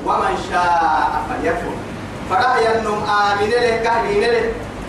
ومن 0.05 0.33
شاء 0.49 1.11
فليكفر. 1.29 1.75
فرح 2.29 2.57
ينم 2.57 2.87
آمن 2.87 3.49
له 3.49 3.77
كهدين 3.85 4.23
له 4.33 4.45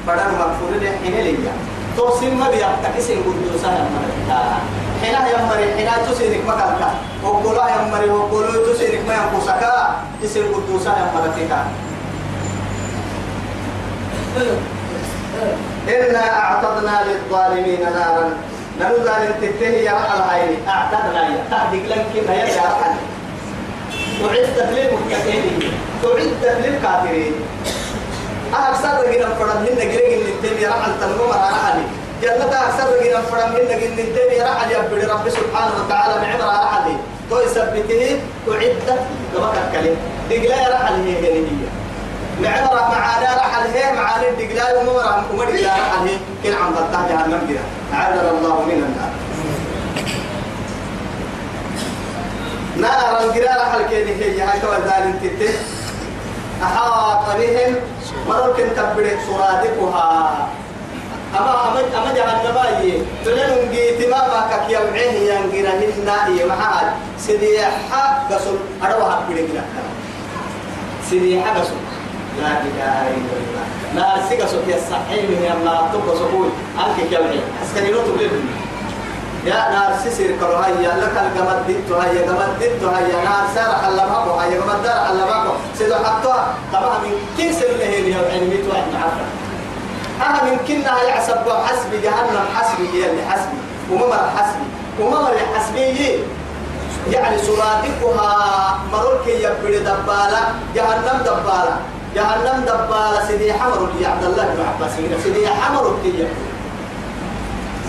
فرح 0.07 0.26
مغفور 0.26 0.71
له 0.83 0.93
حين 1.05 1.17
له 1.26 1.52
توسم 1.97 2.40
ما 2.40 2.50
بيعتكس 2.50 3.11
القدوسة 3.11 3.69
يا 3.69 3.85
مرحبا 3.95 4.59
حنا 5.02 5.28
يا 5.28 5.38
مري 5.49 5.66
حنا 5.78 6.07
تسيرك 6.12 6.40
مكانك 6.47 6.83
وقولا 7.25 7.69
يا 7.69 7.83
مري 7.92 8.11
وقولا 8.11 8.73
تسيرك 8.73 9.00
ما 9.09 9.14
ينقصك 9.14 9.62
تسير 10.23 10.45
قدوسا 10.54 10.90
يا 10.90 11.07
مرتك 11.14 11.52
إنا 15.88 16.25
أعتدنا 16.42 17.04
للظالمين 17.07 17.80
نارا 17.83 18.30
نرو 18.80 18.97
ذلك 18.97 19.37
تتهي 19.42 19.85
يا 19.85 19.92
رحل 19.92 20.21
هاي 20.30 20.57
أعتدنا 20.69 21.28
يا 21.28 21.45
تهديك 21.50 21.85
لك 21.88 22.04
كنا 22.14 22.35
يا 22.35 22.45
رحل 22.45 22.95
أعدت 24.25 24.59
للمتقين 24.73 25.73
أعدت 26.04 26.45
للكافرين 26.64 27.33
أكثر 28.54 29.09
رجلا 29.09 29.35
فرد 29.35 29.61
من 29.61 29.75
نجري 29.75 30.16
من 30.16 30.26
الدنيا 30.26 30.69
رحل 30.71 30.92
تنمو 31.00 31.25
مرة 31.25 31.50
رحلي 31.50 31.83
جنة 32.23 32.45
أكثر 32.45 32.87
فرد 33.31 33.53
من 33.53 33.65
نجري 33.65 33.89
من 33.89 33.99
الدنيا 33.99 34.45
رحل 34.45 34.71
يبدي 34.73 35.07
رب 35.07 35.29
سبحانه 35.29 35.73
وتعالى 35.85 36.15
معمر 36.23 36.65
رحلي 36.65 36.97
تو 37.31 37.41
يثبته 37.41 38.21
أعدت 38.49 38.99
لما 39.35 39.53
كلمة 39.73 39.97
دقلا 40.31 40.75
رحل 40.75 40.95
هي 41.07 41.35
هي. 41.35 41.45
معمر 42.43 42.75
معانا 42.75 43.37
رحل 43.37 43.71
هي 43.75 43.93
معانا 43.93 44.31
دقلا 44.31 44.79
ومر 44.79 45.25
ومر 45.33 45.45
دقلا 45.45 45.73
رحل 45.73 46.09
هي 46.09 46.19
كن 46.45 46.55
عم 46.55 46.73
بطه 46.73 47.09
جهنم 47.09 47.47
كده. 47.49 47.61
عذر 47.99 48.31
الله 48.31 48.62
من 48.62 48.79
النار. 48.87 49.12
نار 52.77 53.21
الجرار 53.25 53.61
رحل 53.61 53.91
كده 53.91 54.11
هي. 54.11 54.41
هاي 54.41 54.61
تو 54.61 54.69
تته 55.23 55.55
أحاط 56.62 57.37
بهم. 57.37 57.75
مركن 58.29 58.69
تبرك 58.77 59.19
سرادقها. 59.27 60.49
أما 61.38 61.68
أما 61.68 61.80
أما 61.99 62.14
جهنم 62.14 62.56
أيه 62.80 62.99
تلين 63.25 63.70
جيت 63.72 64.08
ما 64.10 64.20
يوعيه 64.68 65.32
ينجرا 65.32 65.70
هنا 65.70 66.26
إيه 66.26 66.44
محل 66.44 66.87
سدي 67.18 67.58
حق 67.90 68.32
قصر 68.32 68.50
أروح 68.82 69.14
أبدي 69.16 69.46
كده 69.46 69.62
سدي 71.10 71.40
حق 71.42 71.60
قصر 71.60 71.75
لا 72.38 72.46
إله 72.46 73.08
إلا 73.16 73.34
الله 73.40 73.64
لا 73.96 74.28
سيقصر 74.28 74.56
يا 74.68 74.78
صحيح 74.90 75.25
يا 75.42 75.52
الله 75.54 75.88
تبقى 75.92 76.16
سقول 76.16 76.49
أنك 76.78 77.12
يوعيه 77.12 77.44
أسكني 77.62 77.90
لو 77.92 78.00
تبلي 78.02 78.30
يا 79.46 79.54
نار 79.54 79.92
سيسير 80.04 80.37
كلو 80.40 80.56
هيا 80.56 80.92
لك 81.00 81.14
الجمد 81.26 81.66
ديتو 81.66 81.94
هيا 82.00 82.22
جمد 82.26 82.58
ديتو 82.58 82.88
هيا 82.88 83.25
نار 83.25 83.44
سار 83.54 83.72
حلمها 83.82 84.42
هيا 84.44 84.60
جمد 84.60 84.82
دار 84.84 85.04
حلمها 85.06 85.52
سيدو 85.78 85.94
حطها 85.94 86.54
طبعا 86.72 86.99
من 86.99 87.12
كيس 87.37 87.62
اللي 87.62 87.84
هي 87.84 87.99
اليوم 88.00 88.25
علمي 88.32 88.68
واحد 88.68 88.84
معرفة 88.94 89.25
أنا 90.27 90.45
من 90.45 90.57
كنا 90.69 91.03
يعصب 91.03 91.49
حسبي 91.67 92.00
جهنم 92.00 92.45
حسبي 92.57 92.89
هي 92.93 93.11
اللي 93.11 93.23
حسبي. 93.31 93.59
وممر 93.91 94.31
حسبي. 94.37 94.67
وممر 95.00 95.33
حسبي 95.55 96.25
يعني 97.11 97.39
سرادقها 97.39 98.79
مرورك 98.93 99.27
يبري 99.27 99.79
دبالة 99.79 100.43
جهنم 100.75 101.19
دبالة. 101.25 101.77
جهنم 102.15 102.65
دبالة. 102.67 103.27
سيدي 103.29 103.53
حمر 103.53 103.89
يا 104.00 104.09
عبد 104.09 104.25
الله 104.25 104.45
بن 104.45 104.65
عباس. 104.69 104.91
سيدي 105.25 105.49
حمر 105.49 105.97
يبري 106.05 106.29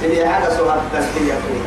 سيدي 0.01 0.25
هذا 0.25 0.57
سورة 0.57 0.81
التزكية 0.81 1.33
فيه 1.33 1.61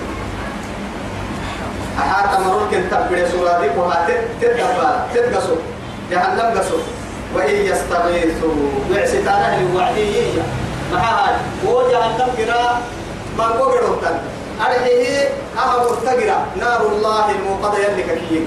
أحاط 1.98 2.40
مرور 2.40 2.66
كنت 2.70 2.90
تبدي 2.90 3.28
سورة 3.28 3.60
دي 3.60 3.68
وها 3.78 4.06
تدبر 4.40 4.96
تدقصو 5.14 5.56
جهنم 6.10 6.58
قصو 6.58 6.78
وإن 7.36 7.54
يستغيثوا. 7.70 8.54
وعسيتانا 8.90 9.58
الوعدية 9.58 10.42
محاها 10.92 11.38
وجهنم 11.66 12.28
قراء 12.38 12.82
ما 13.38 13.44
قبروا 13.44 13.96
تن 14.02 14.16
أرحيه. 14.60 15.28
أهم 15.58 15.82
التقرى 15.92 16.38
نار 16.60 16.80
الله 16.92 17.24
الموقدة 17.30 17.78
يلي 17.78 18.02
كيكي 18.02 18.44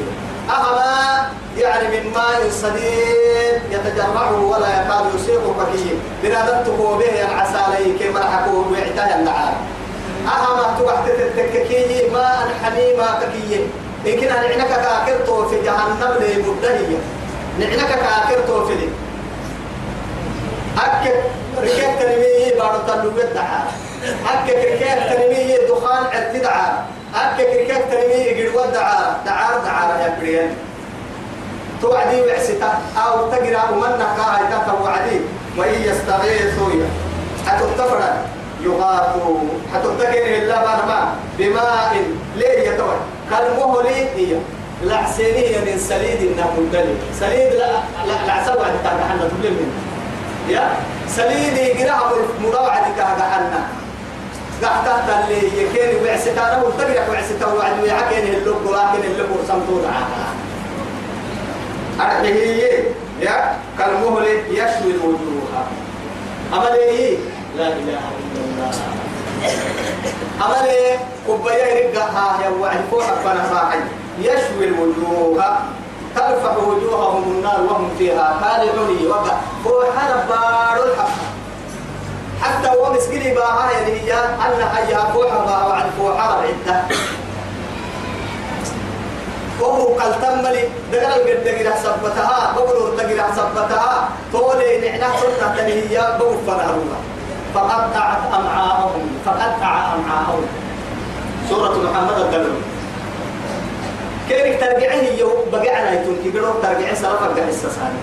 أهما 0.50 1.28
يعني 1.58 1.88
من 1.88 2.14
ماء 2.14 2.50
صديد 2.52 3.62
يتجرعه 3.72 4.42
ولا 4.52 4.70
يكاد 4.82 5.06
يسيغه 5.16 5.56
فكيه. 5.60 5.92
بنادته 6.24 6.98
به 7.00 7.14
العسى 7.26 7.64
لي 7.74 7.94
كما 8.00 8.24
حكوه 8.26 8.72
ويعتها 8.72 9.20
النعام 9.20 9.54
أهما 10.28 10.80
تبحت 10.80 11.08
التككي 11.08 12.10
ماء 12.14 12.48
حميما 12.64 13.20
ككيه 13.22 13.64
إن 14.08 14.20
كنا 14.20 14.42
نعنك 14.42 14.70
كاكرتو 14.70 15.50
في 15.50 15.56
جهنم 15.62 16.14
لي 16.20 16.44
مدهية 16.44 16.98
نعنك 17.60 17.90
كاكرتو 17.90 18.66
في 18.66 18.76
دي 18.76 18.90
أكد 20.78 21.16
ركاب 21.58 22.00
تنمية 22.00 22.60
بعد 22.60 22.86
تلوبة 22.88 23.24
دعاء 23.24 23.74
أكد 24.34 24.56
ركاب 24.56 25.00
تنمية 25.10 25.58
دخان 25.70 26.06
اعتدعاء 26.06 26.86
أكد 27.16 27.46
ركاب 27.46 27.82
تنمية 27.92 28.50
قد 28.50 28.74
دعاء 28.74 29.22
دعاء 29.26 29.62
دعاء 29.66 30.02
يا 30.02 30.18
بريان. 30.20 30.50
توعدي 31.82 32.22
وعستا 32.22 32.80
أو 32.98 33.32
تقرأ 33.32 33.72
منك 33.72 34.02
هاي 34.20 34.44
توعدي 34.66 35.20
وإن 35.58 35.82
يستغيثوا 35.82 36.70
حتتفرد. 37.48 38.16
يغاثوا. 38.62 39.40
حتتكن 39.74 40.34
إلا 40.34 40.60
ما 40.60 41.16
بماء 41.38 42.04
ليه 42.36 42.70
يتوى 42.70 42.96
كالمهل 43.30 43.88
هي. 44.16 44.38
لعسينية 44.84 45.58
من 45.58 45.78
سليد 45.90 46.22
مدلل 46.58 46.96
سليد 47.20 47.54
لا 47.54 47.72
لا 48.08 48.28
لعسوا 48.28 48.64
عن 48.66 48.72
تاجحنا 48.84 49.30
تبلل 49.30 49.52
منه 49.54 49.74
يا؟ 50.50 50.70
سليد 51.10 51.58
يقرأ 51.58 52.12
مروعة 52.44 52.96
كاجحنا 52.98 53.68
قحتها 54.64 55.24
اللي 55.28 55.38
يكين 55.64 56.04
وعستانا 56.04 56.64
وتقرأ 56.64 57.10
وعستا 57.10 57.46
وعد 57.48 57.80
ويعكين 57.84 58.34
اللوك 58.34 58.58
ولكن 58.66 59.04
اللوك 59.12 59.28
سمتون 59.48 59.86
أرحيه 62.00 62.84
يا؟ 63.22 63.58
كالمهل 63.78 64.26
يشوي 64.50 64.92
الوجوه. 64.92 65.48
أملي 66.54 67.18
لا 67.58 67.68
إله 67.68 68.00
إلا 68.20 68.42
الله. 68.46 68.72
أملي 70.46 71.00
كبايا 71.28 71.90
رقها 71.90 72.40
يا 72.44 72.50
وعد 72.50 72.82
فوحك 72.92 73.14
فنفاحي 73.26 73.80
يشوي 74.20 74.68
الوجوه 74.68 75.58
ترفع 76.16 76.58
وجوههم 76.58 77.24
النار 77.32 77.62
وهم 77.62 77.90
فيها 77.98 78.40
خالدون. 78.42 79.08
وقع 79.10 79.36
فوحنا 79.64 80.26
بارو 80.30 80.84
الحق. 80.84 81.10
حتى 82.42 82.68
هو 82.68 82.94
مسكين 82.94 83.36
باها 83.36 83.72
يعني 83.72 83.92
هي 83.92 84.14
أن 84.14 84.70
حيها 84.76 85.12
فوحة 85.14 85.46
باها 85.46 85.68
وعد 85.68 85.86
فوحة 85.98 86.42
عدة. 86.42 86.82
وهو 89.62 90.00
قال 90.00 90.22
تملي 90.22 90.64
دقل 90.92 91.22
القد 91.22 91.44
دقل 91.44 91.74
حسبتها 91.74 92.54
بقول 92.56 92.98
دقل 92.98 93.22
حسبتها 93.22 94.10
تولي 94.34 94.90
نحنا 94.90 95.08
سنة 95.20 95.56
تنهي 95.58 96.18
بقول 96.20 96.38
فنهروها 96.48 97.00
فقطعت 97.54 98.22
أمعاءهم 98.34 99.10
فقطع 99.26 99.94
أمعاءهم. 99.96 100.46
سورة 101.50 101.78
محمد 101.78 102.20
الدلوي 102.20 102.62
كيرك 104.30 104.60
ترجعه 104.60 105.02
يو 105.20 105.30
بقعنا 105.52 106.02
يتون 106.02 106.18
كيقولوا 106.24 106.54
ترجعه 106.64 106.94
سلفك 106.96 107.32
ده 107.38 107.50
السساني 107.50 108.00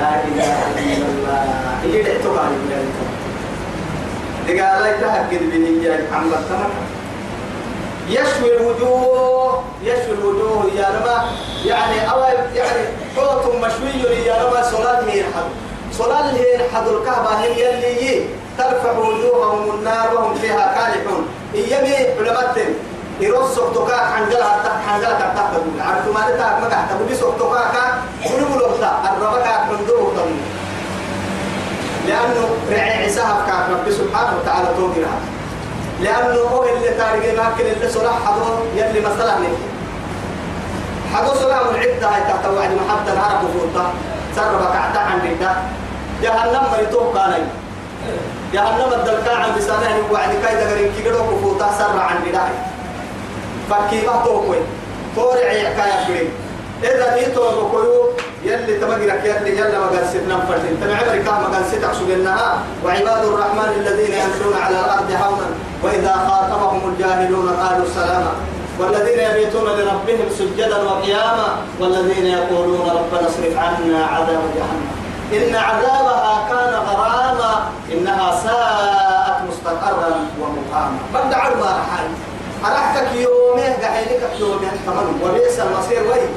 لا 0.00 0.08
إله 0.24 0.56
إلا 0.78 1.06
الله. 1.06 1.44
يجي 1.84 2.02
دعتك 2.02 2.38
على 2.38 2.54
الله 2.56 2.84
دقال 4.48 4.82
لا 4.82 4.96
يتهجد 4.96 5.42
به 5.50 5.86
يا 5.88 6.00
محمد 6.10 6.44
تمام 6.48 6.70
يشوي 8.08 8.56
الوجوه 8.56 9.62
يشوي 9.84 10.14
الوجوه 10.18 10.64
يا 10.76 10.86
رما 10.88 11.24
يعني 11.66 12.10
أول 12.10 12.56
يعني 12.56 12.82
حوت 13.16 13.54
مشوي 13.54 14.26
يا 14.26 14.34
رما 14.44 14.62
صلاة 14.62 15.00
هي 15.04 15.20
الحد 15.20 15.48
صلاة 15.92 16.30
هي 16.32 16.56
الحد 16.56 16.88
الكعبة 16.88 17.28
هي 17.44 17.74
اللي 17.74 18.24
ترفع 18.58 18.98
وجوههم 18.98 19.78
النار 19.78 20.14
وهم 20.14 20.34
فيها 20.34 20.74
كالحون 20.74 21.26
إيامي 21.54 21.94
علماء 22.18 22.54
يروس 23.20 23.54
سوكتوكا 23.54 23.96
حنجلها 23.96 24.80
حنجلها 24.86 25.32
تحت 25.36 25.54
عرفت 25.80 26.08
ما 26.14 26.34
نتاك 26.34 26.62
ما 26.62 26.68
تحت 26.68 26.90
تقول 26.90 27.16
سوكتوكا 27.16 27.60
كا؟ 27.60 28.02
كل 28.28 28.42
ملوكتا 28.54 28.90
الربكا 29.04 29.48
حندوه 29.48 30.14
تقول 30.16 30.32
لأنه 32.08 32.48
رعي 32.70 33.04
عساها 33.06 33.46
كان 33.46 33.74
رب 33.74 33.90
سبحانه 33.90 34.32
وتعالى 34.42 34.68
توقرها 34.76 35.18
لأنه 36.00 36.40
هو 36.40 36.64
اللي 36.64 36.88
تارجي 36.88 37.30
لكن 37.30 37.66
اللي 37.76 37.88
صلاح 37.90 38.14
حضو 38.26 38.44
يلي 38.76 39.00
مثلا 39.00 39.38
نكي 39.38 39.66
حضو 41.14 41.34
صلاح 41.34 41.58
العدة 41.58 42.08
هاي 42.08 42.20
تحت 42.20 42.46
وعد 42.46 42.70
محبة 42.70 43.12
العرب 43.12 43.44
وفوتا 43.44 43.92
سربك 44.36 44.76
عتا 44.76 44.98
عن 44.98 45.18
بيتا 45.20 45.62
جهنم 46.22 46.62
مريتوه 46.72 47.14
كاني 47.14 47.44
جهنم 48.52 48.92
الدلكا 48.92 49.36
عن 49.36 49.56
بسانه. 49.58 50.02
وعد 50.12 50.28
كاي 50.42 50.54
دقرين 50.64 50.92
كي 50.92 51.08
قدوك 51.08 51.32
وفوتا 51.32 51.70
سر 51.78 52.00
عن 52.00 52.16
بيتا 52.24 52.48
فكي 53.70 54.06
ما 54.06 54.22
توقوي 54.24 54.56
تورعي 55.16 55.62
كاي 55.62 55.90
أفرين 56.02 56.30
إذا 56.82 57.16
ديتو 57.16 57.42
بكيو 57.42 58.10
يلي 58.44 58.74
تمجرك 58.80 59.24
يلي 59.24 59.58
يلا 59.58 59.78
ما 59.78 59.86
قال 59.86 60.06
ستنا 60.08 60.36
فرتين 60.48 60.80
تبع 60.80 60.98
أمريكا 61.06 61.30
ما 61.30 61.48
قال 61.52 61.64
ست 61.72 61.84
أقصد 61.84 62.10
إنها 62.10 62.58
وعباد 62.84 63.24
الرحمن 63.24 63.70
الذين 63.80 64.14
يمشون 64.22 64.54
على 64.64 64.76
الأرض 64.80 65.10
هونا 65.10 65.48
وإذا 65.84 66.14
خاطبهم 66.28 66.92
الجاهلون 66.92 67.48
قالوا 67.48 67.86
سلاما. 67.94 68.32
والذين 68.80 69.20
يبيتون 69.30 69.64
لربهم 69.64 70.26
سجدا 70.38 70.82
وقياما 70.82 71.48
والذين 71.80 72.26
يقولون 72.26 72.80
ربنا 72.80 73.28
اصرف 73.28 73.58
عنا 73.58 74.06
عذاب 74.06 74.42
جهنم. 74.56 74.88
إن 75.32 75.56
عذابها 75.56 76.34
كان 76.50 76.74
غراما 76.88 77.52
إنها 77.92 78.28
ساءت 78.44 79.38
مستقرا 79.48 80.10
ومقاما. 80.40 80.98
بدع 81.14 81.42
ما 81.60 81.70
رحال 81.80 82.06
أرحتك 82.64 83.08
يومين 83.14 83.72
قحيلك 83.82 84.22
يومين 84.40 84.74
كمان 84.86 85.06
وبئس 85.22 85.60
المصير 85.60 86.02
وين؟ 86.10 86.30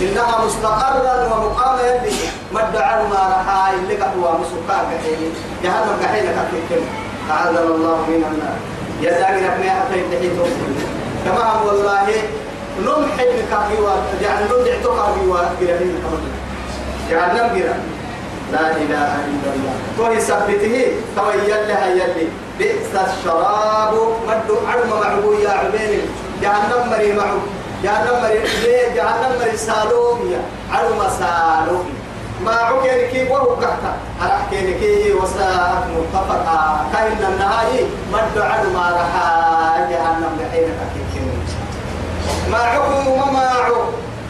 إنها 0.00 0.44
مستقرا 0.44 1.14
ومقاما 1.26 1.82
يلي. 1.82 2.16
مدعا 2.52 3.02
ما 3.02 3.22
رحا 3.32 3.74
اللي 3.74 3.94
قهوة 3.96 4.38
مسكا 4.40 4.78
قحيلي 4.90 5.28
جهنم 5.62 5.96
قحيلك 6.02 6.36
أكيد 6.42 6.82
أعاذنا 7.30 7.60
الله 7.60 7.96
من 8.08 8.24
النار. 8.30 8.56
يزاقي 9.02 9.40
لك 9.40 9.56
ما 9.60 9.70
حتى 9.70 9.98
يدحيته 9.98 10.46
كما 11.24 11.62
والله. 11.66 12.08
نم 12.80 13.06
حد 13.18 13.34
كافي 13.50 13.76
يعني 14.22 14.44
نم 14.44 14.64
دعتو 14.64 14.90
كافي 14.96 15.26
وقرهين 15.28 15.94
كمان 16.02 16.22
جهنم 17.10 17.48
قرا 17.54 17.76
لا 18.52 18.70
إله 18.70 19.10
إلا 19.30 19.48
الله. 19.54 19.74
توهي 19.98 20.20
سبته 20.20 20.86
توهي 21.16 21.38
يلها 21.50 21.86
يلي. 21.86 22.26
بئس 22.58 22.92
الشراب. 22.94 23.94
مدو 24.28 24.56
عرم 24.68 24.90
معبو 25.00 25.32
يا 25.32 25.50
عبين 25.50 26.02
جهنم 26.42 26.90
مري 26.90 27.12
معبو 27.12 27.38
جهنم 27.84 28.22
مري 28.22 28.38
ليه 28.62 28.94
جهنم 28.94 29.32
مري 29.40 29.56
سالوميا 29.56 30.40
عرم 30.72 31.00
سالوميا 31.18 31.98
ما 32.44 32.52
عكين 32.52 33.10
كي 33.10 33.32
وهو 33.32 33.54
قحتا 33.54 33.92
أرحكين 34.22 34.78
كي 34.80 35.12
وساءت 35.12 35.84
متفقا 35.96 36.86
كاين 36.92 37.18
النهاية 37.32 37.84
مد 38.12 38.38
عدو 38.38 38.70
ما 38.70 38.86
رحا 38.96 39.88
جهنم 39.90 40.38
بحين 40.38 40.64
أكيد 40.84 41.28
ما 42.50 42.58
عكو 42.58 43.10
وما 43.12 43.48
عو 43.48 43.74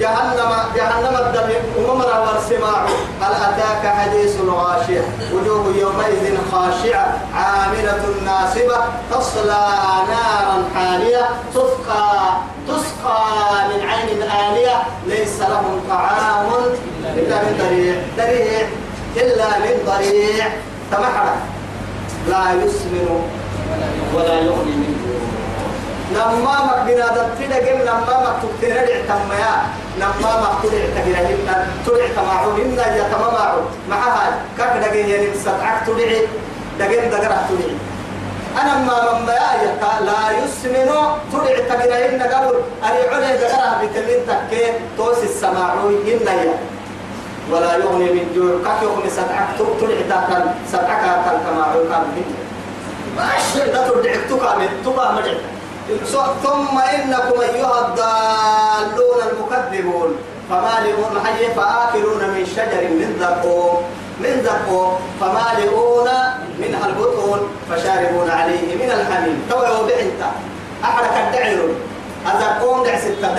جهنم 0.00 0.52
جهنم 0.76 1.16
الدم. 1.16 1.50
ومر 1.88 2.06
والسماع 2.06 2.87
هل 3.20 3.32
أتاك 3.32 3.94
حديث 3.96 4.40
الغاشية؟ 4.40 5.04
وجوه 5.34 5.76
يومئذ 5.76 6.38
خاشعة 6.52 7.18
عاملة 7.34 8.02
ناصبة 8.24 8.78
تصلى 9.11 9.68
نارا 10.08 10.64
حامية 10.74 11.28
تسقى 11.54 12.37
تسقى 12.68 13.20
من 13.68 13.88
عين 13.88 14.22
آنية. 14.22 14.82
ليس 15.06 15.40
لهم 15.40 15.80
طعام 15.90 16.46
إلا 17.04 17.37
من 17.42 17.58
ضريع. 17.58 17.94
ضريع. 18.16 18.68
إلا 19.16 19.58
من 19.58 19.74
ضريع. 19.87 20.46
تمحرك 20.92 21.37
لا 22.28 22.52
يسمن 22.52 23.30
ولا 24.14 24.34
يغني 24.34 24.74
من 24.82 24.97
لما 26.12 26.55
ما 26.66 26.85
بنا 26.87 27.07
دتنا 27.07 27.59
جم 27.59 27.79
لما 27.83 28.14
ما 28.25 28.31
تكتنا 28.42 28.75
لعتم 28.75 29.33
يا 29.33 29.53
لما 30.01 30.31
ما 30.42 30.51
تلع 30.62 30.85
تجرا 30.97 31.21
هنا 31.29 31.66
تلع 31.87 32.07
تماعو 32.16 32.51
هنا 32.51 32.97
يا 32.97 33.05
معها 33.90 34.38
كك 34.59 34.73
دقين 34.83 35.09
يعني 35.09 35.35
سبعك 35.44 35.87
تلع 35.87 36.21
دقين 36.79 37.11
دقرا 37.11 37.38
تلع 37.49 37.71
أنا 38.62 38.75
ما 38.79 38.97
ما 39.27 39.33
يا 39.33 40.01
لا 40.09 40.21
يسمن 40.38 40.90
تلع 41.33 41.57
تجرا 41.68 41.97
هنا 42.09 42.25
قبل 42.37 42.55
أري 42.85 43.14
عليه 43.14 43.37
دقرا 43.37 43.68
بتلين 43.83 44.21
تكين 44.29 44.75
توس 44.97 45.23
السماعو. 45.23 45.88
هنا 45.88 46.33
يا 46.42 46.55
ولا 47.53 47.77
يغني 47.77 48.09
من 48.16 48.27
جوع. 48.35 48.55
كك 48.64 48.83
يغني 48.83 49.11
سبعك. 49.11 49.49
تلع 49.59 50.01
تاكل 50.11 50.44
سبعك 50.73 51.01
كان 51.25 51.38
كما 51.44 51.62
عقاب 51.62 52.05
لا 53.73 53.88
ترجعك 53.88 54.21
تكامل 54.31 54.68
تكامل 54.85 55.58
ثم 56.44 56.79
إنكم 56.79 57.40
أيها 57.40 57.79
الضالون 57.87 59.20
المكذبون. 59.31 60.11
فمالئون 60.51 61.14
حي 61.24 61.55
فآكلون 61.57 62.22
من 62.35 62.46
شجر 62.57 62.83
من 63.01 63.16
زقوم 63.20 63.83
من 64.20 64.42
زقوم 64.44 64.92
فمالئون 65.20 66.09
منها 66.59 66.87
البطون 66.87 67.40
فشاربون 67.70 68.31
عليه 68.31 68.74
من 68.81 68.90
الحميم. 68.90 69.46
تو 69.51 69.59
وبعنت 69.59 70.20
أحرك 70.85 71.14
الدعير 71.27 71.61
أزقوم 72.27 72.85
دع 72.85 72.98
ستة. 72.98 73.35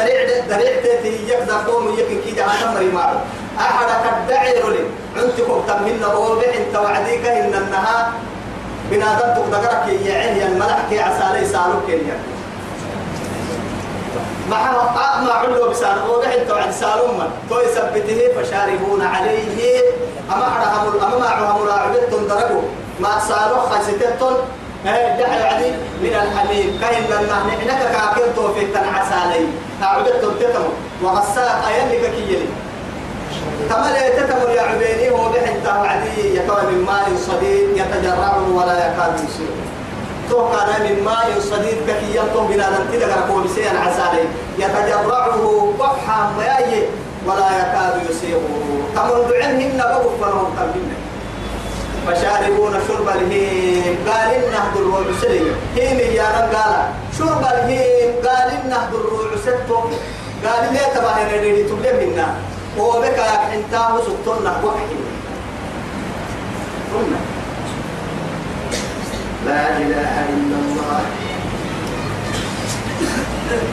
دريع 0.49 0.81
تيتي 0.81 1.13
يك 1.29 1.39
زقوم 1.47 1.95
يك 1.97 2.09
كي 2.23 2.31
جهنم 2.31 2.73
مري 2.73 2.91
معه 2.91 3.21
أحرك 3.59 4.03
الدعير 4.17 4.69
لي 4.69 4.83
عندكم 5.17 5.61
تمهن 5.67 6.03
وبعنت 6.17 6.75
وعديك 6.75 7.25
إن 7.25 7.53
النهار 7.53 8.05
بنادم 8.91 9.29
تقدرك 9.35 9.85
يعين 10.05 10.47
الملح 10.47 10.79
كي 10.89 10.99
عسالي 10.99 11.45
سالوك 11.45 11.89
يعني 11.89 12.38
مع 14.49 14.71
ما 15.23 15.31
علو 15.31 15.69
بسان 15.69 15.97
وقع 16.09 16.33
انت 16.33 16.51
عن 16.51 16.71
سالوما 16.71 17.27
تو 17.49 17.59
يثبته 17.59 18.19
فشاربون 18.35 19.01
عليه. 19.01 19.81
أما 20.33 20.45
عرهم 20.45 20.93
أما 21.03 21.19
معهم 21.19 21.67
راعبتهم 21.67 22.27
درجوا 22.27 22.61
ما 22.99 23.19
سالو 23.27 23.61
خيستتون 23.69 24.35
دعوا 25.19 25.45
علي 25.51 25.71
من 26.01 26.13
الحميم 26.23 26.79
كاين 26.81 27.03
لنا 27.03 27.37
نحنك 27.47 27.81
كاكل 27.91 28.35
تو 28.35 28.53
في 28.53 28.65
تنعسالي 28.65 29.47
اعبدتهم 29.83 30.33
تتموا. 30.39 30.75
وغساق 31.03 31.67
ايلك 31.67 32.11
كيلي. 32.15 32.49
كما 33.69 33.87
لا 33.93 34.07
يتتموا 34.07 34.49
يا 34.49 34.61
عبيني 34.61 35.09
هو 35.09 35.29
بحنت 35.29 35.65
وعدي 35.67 36.35
يكون 36.37 36.65
من 36.71 36.85
ماء 36.87 37.09
صديد 37.27 37.77
يتجرعه 37.77 38.45
ولا 38.55 38.75
يكاد 38.87 39.13
يسيره 39.15 39.68
تو 40.29 40.49
كان 40.51 40.81
من 40.83 41.03
ماء 41.03 41.39
صديد 41.39 41.77
يلطم 42.15 42.47
بنا 42.47 42.69
ننتدى 42.69 43.05
كركو 43.05 43.41
بسيان 43.41 43.75
عسالي 43.77 44.23
يتجرعه 44.57 45.45
وفحا 45.79 46.31
مياي 46.37 46.83
ولا 47.25 47.49
يكاد 47.59 47.95
يسيغه 48.09 48.53
تمن 48.95 49.27
دعنهن 49.29 49.77
بغفرهم 49.77 50.55
تنبين 50.57 50.93
فشاربون 52.07 52.73
شرب 52.87 53.09
الهيم. 53.09 53.97
قال 54.07 54.29
إنه 54.33 54.71
الروع 54.75 55.03
سلي 55.21 55.51
هيم 55.75 55.99
يا 56.15 56.49
قال. 56.53 56.73
شرب 57.17 57.43
الهيم. 57.53 58.11
قال 58.25 58.49
إنه 58.51 58.89
الروع 58.93 59.31
ستو 59.43 59.75
قال 60.45 60.63
ليه 60.73 60.87
تبعي 60.95 61.23
نديري 61.37 61.63
تبلي 61.63 62.05
منا؟ 62.05 62.27
هو 62.79 62.91
بك 63.01 63.19
انتاه 63.53 64.01
سكتنا 64.01 64.51
وحي. 64.63 64.95
قلنا 66.93 67.19
لا 69.49 69.65
إله 69.83 70.13
إلا 70.33 70.57
الله. 70.63 71.01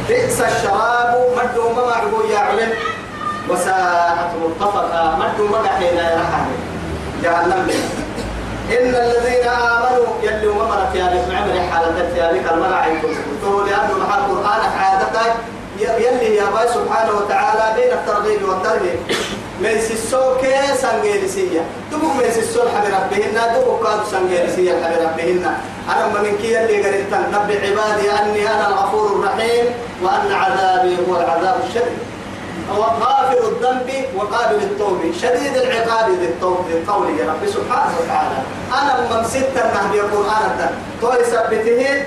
بئس 0.08 0.40
الشراب 0.40 1.12
مدو 1.36 1.64
ما 1.76 1.82
معه 1.86 2.12
يا 2.32 2.68
وساءت 3.50 4.30
مرتفقة 4.42 5.16
مدو 5.20 5.44
ما 5.48 5.68
حين 5.78 5.96
يرحم 5.96 6.48
جهنم 7.22 7.70
إن 8.70 8.94
الذين 9.04 9.48
آمنوا 9.48 10.06
يلي 10.22 10.46
ما 10.46 10.64
مرت 10.64 10.94
يا 10.94 11.06
رب 11.06 11.28
عمري 11.36 11.60
حالة 11.70 12.16
يا 12.16 12.26
رب 12.30 12.54
الملعب 12.54 12.92
تقول 13.42 13.66
لأنه 13.68 13.98
مع 14.08 14.14
القرآن 14.18 14.60
عادتك 14.78 15.34
يلي 15.78 16.34
يا 16.36 16.44
باي 16.54 16.68
سبحانه 16.68 17.12
وتعالى 17.18 17.64
بين 17.76 17.92
الترغيب 17.92 18.42
والترهيب 18.48 18.98
ميس 19.60 19.90
السوق 19.90 20.42
سانجيرسية 20.82 21.60
تبوك 21.92 22.16
ميس 22.16 22.38
السوق 22.38 22.68
حبي 22.68 22.88
ربهن 22.88 23.54
تبوك 23.54 23.82
كاد 23.86 24.00
سانجيرسية 24.10 24.72
حبي 24.84 25.04
ربهن 25.04 25.54
أنا 25.88 26.06
من 26.22 26.38
كي 26.42 26.64
اللي 26.64 26.82
قريت 26.82 27.14
نبي 27.32 27.54
عبادي 27.66 28.10
أني 28.10 28.48
أنا 28.54 28.68
الغفور 28.68 29.06
الرحيم 29.06 29.64
وأن 30.02 30.32
عذابي 30.32 30.96
هو 31.08 31.16
العذاب 31.16 31.60
الشديد 31.68 31.98
غافر 32.70 33.48
الذنب 33.48 34.04
وقابل 34.16 34.56
التوب 34.56 35.00
شديد 35.22 35.56
العقاب 35.56 36.10
ذي 36.10 36.28
القول 36.78 37.18
يا 37.18 37.24
رب 37.32 37.46
سبحانه 37.48 37.94
وتعالى 38.00 38.36
أنا 38.82 39.16
من 39.16 39.24
ستة 39.24 39.74
نهدي 39.74 40.00
القرآن 40.00 40.70
توي 41.00 41.24
سبته 41.24 42.04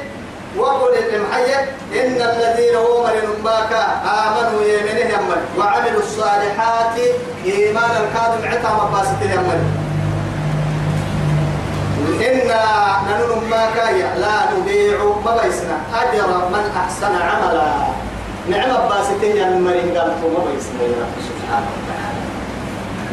وقل 0.57 0.93
المحية 1.13 1.59
إن 1.93 2.21
الذين 2.21 2.75
هم 2.75 3.43
باك 3.43 3.73
آمنوا 4.03 4.61
يمنه 4.61 4.99
يمن 4.99 5.41
وعملوا 5.57 6.01
الصالحات 6.01 6.95
إيمان 7.45 7.91
الكاذب 7.91 8.45
عتا 8.45 8.69
مباسط 8.73 9.21
يمن 9.21 9.61
إنا 12.27 12.63
ننن 13.07 13.49
باك 13.51 13.77
لا 14.17 14.35
نضيع 14.53 14.97
مبيسنا 15.25 15.77
أجر 16.01 16.27
من 16.27 16.71
أحسن 16.77 17.15
عملا. 17.15 17.73
نعم 18.49 18.89
باسط 18.89 19.23
يمن 19.23 19.97
قالت 19.97 20.17
مبيسنا 20.37 20.81
يا 20.81 20.97
رب 21.01 21.15
سبحانه 21.29 21.69
وتعالى. 21.75 22.21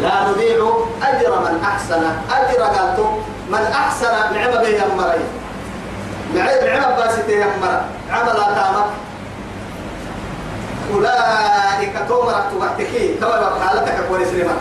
لا 0.03 0.31
نضيع 0.31 0.59
أجر 1.03 1.40
من 1.40 1.64
أحسن 1.64 2.03
أجر 2.31 2.62
قالت 2.62 3.01
من 3.51 3.62
أحسن 3.72 4.35
نعم 4.35 4.51
به 4.51 4.68
يمرين 4.68 5.45
معي 6.37 6.61
معي 6.61 6.96
باسيتي 6.96 7.33
يا 7.33 7.46
مرة 7.62 7.85
عمل 8.11 8.37
تامك 8.55 8.87
أولئك 10.94 11.92
تومرت 12.09 12.53
وقتكي 12.61 13.14
كما 13.14 13.51
حالتك 13.64 14.07
كويس 14.09 14.29
لما 14.29 14.57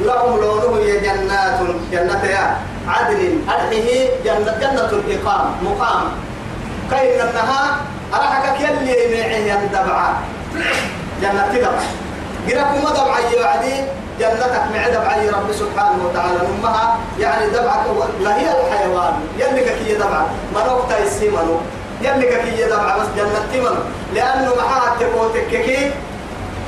لهم 0.00 0.40
لونه 0.40 0.76
هي 0.78 1.00
جنات 1.00 1.60
جنة 1.92 2.24
يا 2.24 2.56
عدن. 2.88 3.38
أرحه 3.48 4.08
جنة 4.24 4.58
جنة 4.60 4.90
الإقام 4.92 5.52
مقام. 5.62 6.02
كي 6.90 7.22
إنها؟ 7.22 7.76
أرحك 8.14 8.58
كل 8.58 8.88
معي 8.88 9.48
يندبع 9.48 10.12
جنة 11.22 11.68
دبع 12.46 12.62
قرأكم 12.62 12.94
دبع 12.94 13.18
يوعدي 13.32 13.74
جنتك 14.20 14.62
مع 14.74 14.88
دبع 14.88 15.38
رب 15.38 15.52
سبحانه 15.52 16.00
وتعالى. 16.04 16.38
أمها 16.40 16.98
يعني 17.20 17.46
دبعك 17.50 17.84
لا 18.20 18.36
هي 18.38 18.46
الحيوان 18.60 19.14
يلك 19.38 19.76
كي 19.78 19.94
دبع 19.94 20.22
منوك 20.54 20.80
تيسي 20.88 21.28
منو؟ 21.28 21.56
يلك 22.02 22.40
كي 22.44 22.64
دبع 22.64 22.96
بس 22.96 23.06
جنة 23.16 23.62
منو؟ 23.62 23.82
لأنه 24.14 24.54
معها 24.54 24.96
تقوتك 25.00 25.48
كي 25.50 25.90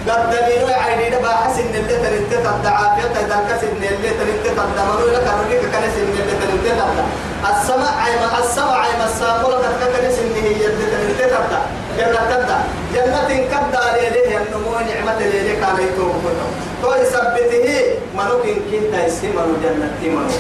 قد 0.09 0.31
دليل 0.31 0.73
عيني 0.73 1.11
دبا 1.11 1.29
حسن 1.29 1.61
اللي 1.61 1.81
تنتت 1.83 2.47
الدعافية 2.47 3.11
إذا 3.21 3.39
كسن 3.49 3.69
اللي 3.77 4.11
تنتت 4.11 4.59
الدمر 4.59 5.01
لك؟ 5.15 5.27
أرجيك 5.27 5.61
كنس 5.61 5.95
اللي 5.97 6.23
تنتت 6.23 6.79
السماء 7.51 7.95
عيما 8.05 8.39
السماء 8.39 8.77
عيما 8.79 9.05
كنس 9.95 10.19
اللي 10.19 10.43
هي 10.43 10.67
اللي 10.67 10.87
تنتت 10.87 11.33
جنة 11.99 12.21
تبدأ. 12.31 12.59
جنة 12.95 13.29
كبدا 13.53 14.11
ليه 14.13 14.39
النمو 14.39 14.73
نعمة 14.73 15.19
ليه 15.19 15.61
كان 15.61 15.77
يتوب 15.87 16.23
تو 16.83 16.95
يثبته 16.95 17.69
منو 18.17 18.43
كن 18.43 18.57
كنت 18.71 18.95
يسمى 19.07 19.31
منو 19.31 19.57
جنة 19.63 19.99
منو. 20.03 20.31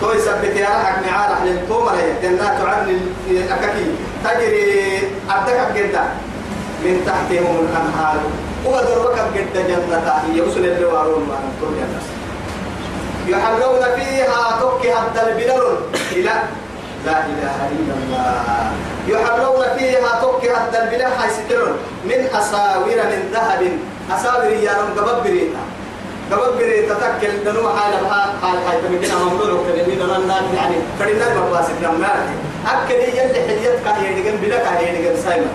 تو 0.00 0.12
يثبته 0.12 0.60
راحك 0.60 0.96
معارح 1.06 1.42
للتومر 1.42 1.96
جنات 2.22 2.60
عدن 2.60 3.00
أكاكي 3.28 3.86
تجري 4.24 4.98
أردك 5.30 5.60
جدا 5.76 6.04
من 6.84 6.94
تحتهم 7.06 7.56
الأنهار. 7.64 8.16
وقدر 8.64 8.96
ركب 9.06 9.26
جدا 9.34 9.62
جنة 9.68 10.12
هي 10.32 10.40
وصل 10.40 10.58
اللي 10.58 10.84
وارون 10.84 11.22
ما 11.28 11.34
نقول 11.34 11.72
جنة. 11.80 12.02
يحلون 13.26 13.82
فيها 13.96 14.60
تكي 14.60 14.92
حتى 14.94 15.20
البلل. 15.28 15.76
إلى 16.12 16.34
لا 17.06 17.16
إله 17.26 17.56
إلا 17.76 17.94
الله. 18.00 18.72
يحلون 19.08 19.64
فيها 19.78 20.10
تكي 20.22 20.29
حتى 20.48 20.78
البلل 20.82 21.12
حيسترون 21.18 21.72
من 22.04 22.20
أساور 22.34 22.86
من 22.86 23.20
ذهب. 23.34 23.62
أساور 24.14 24.44
يا 24.44 24.72
رب 24.80 24.98
قببريتا. 24.98 25.62
قببريتا 26.32 26.94
تكل 26.94 27.44
دنو 27.44 27.68
حال 27.68 27.92
بها 28.02 28.22
حال 28.42 28.56
حال 28.66 28.76
تمكن 28.82 29.14
ممنوع 29.14 29.50
وكذا 29.52 29.82
دنا 29.82 30.36
يعني 30.56 30.76
كرينا 30.98 31.26
باباسك 31.34 31.78
لما 31.82 32.08
أكد 32.66 33.00
يلي 33.18 33.40
حديت 33.48 33.76
كان 33.84 33.98
يدقن 34.04 34.36
بلك 34.42 34.66
يدقن 34.80 35.16
سايما. 35.24 35.52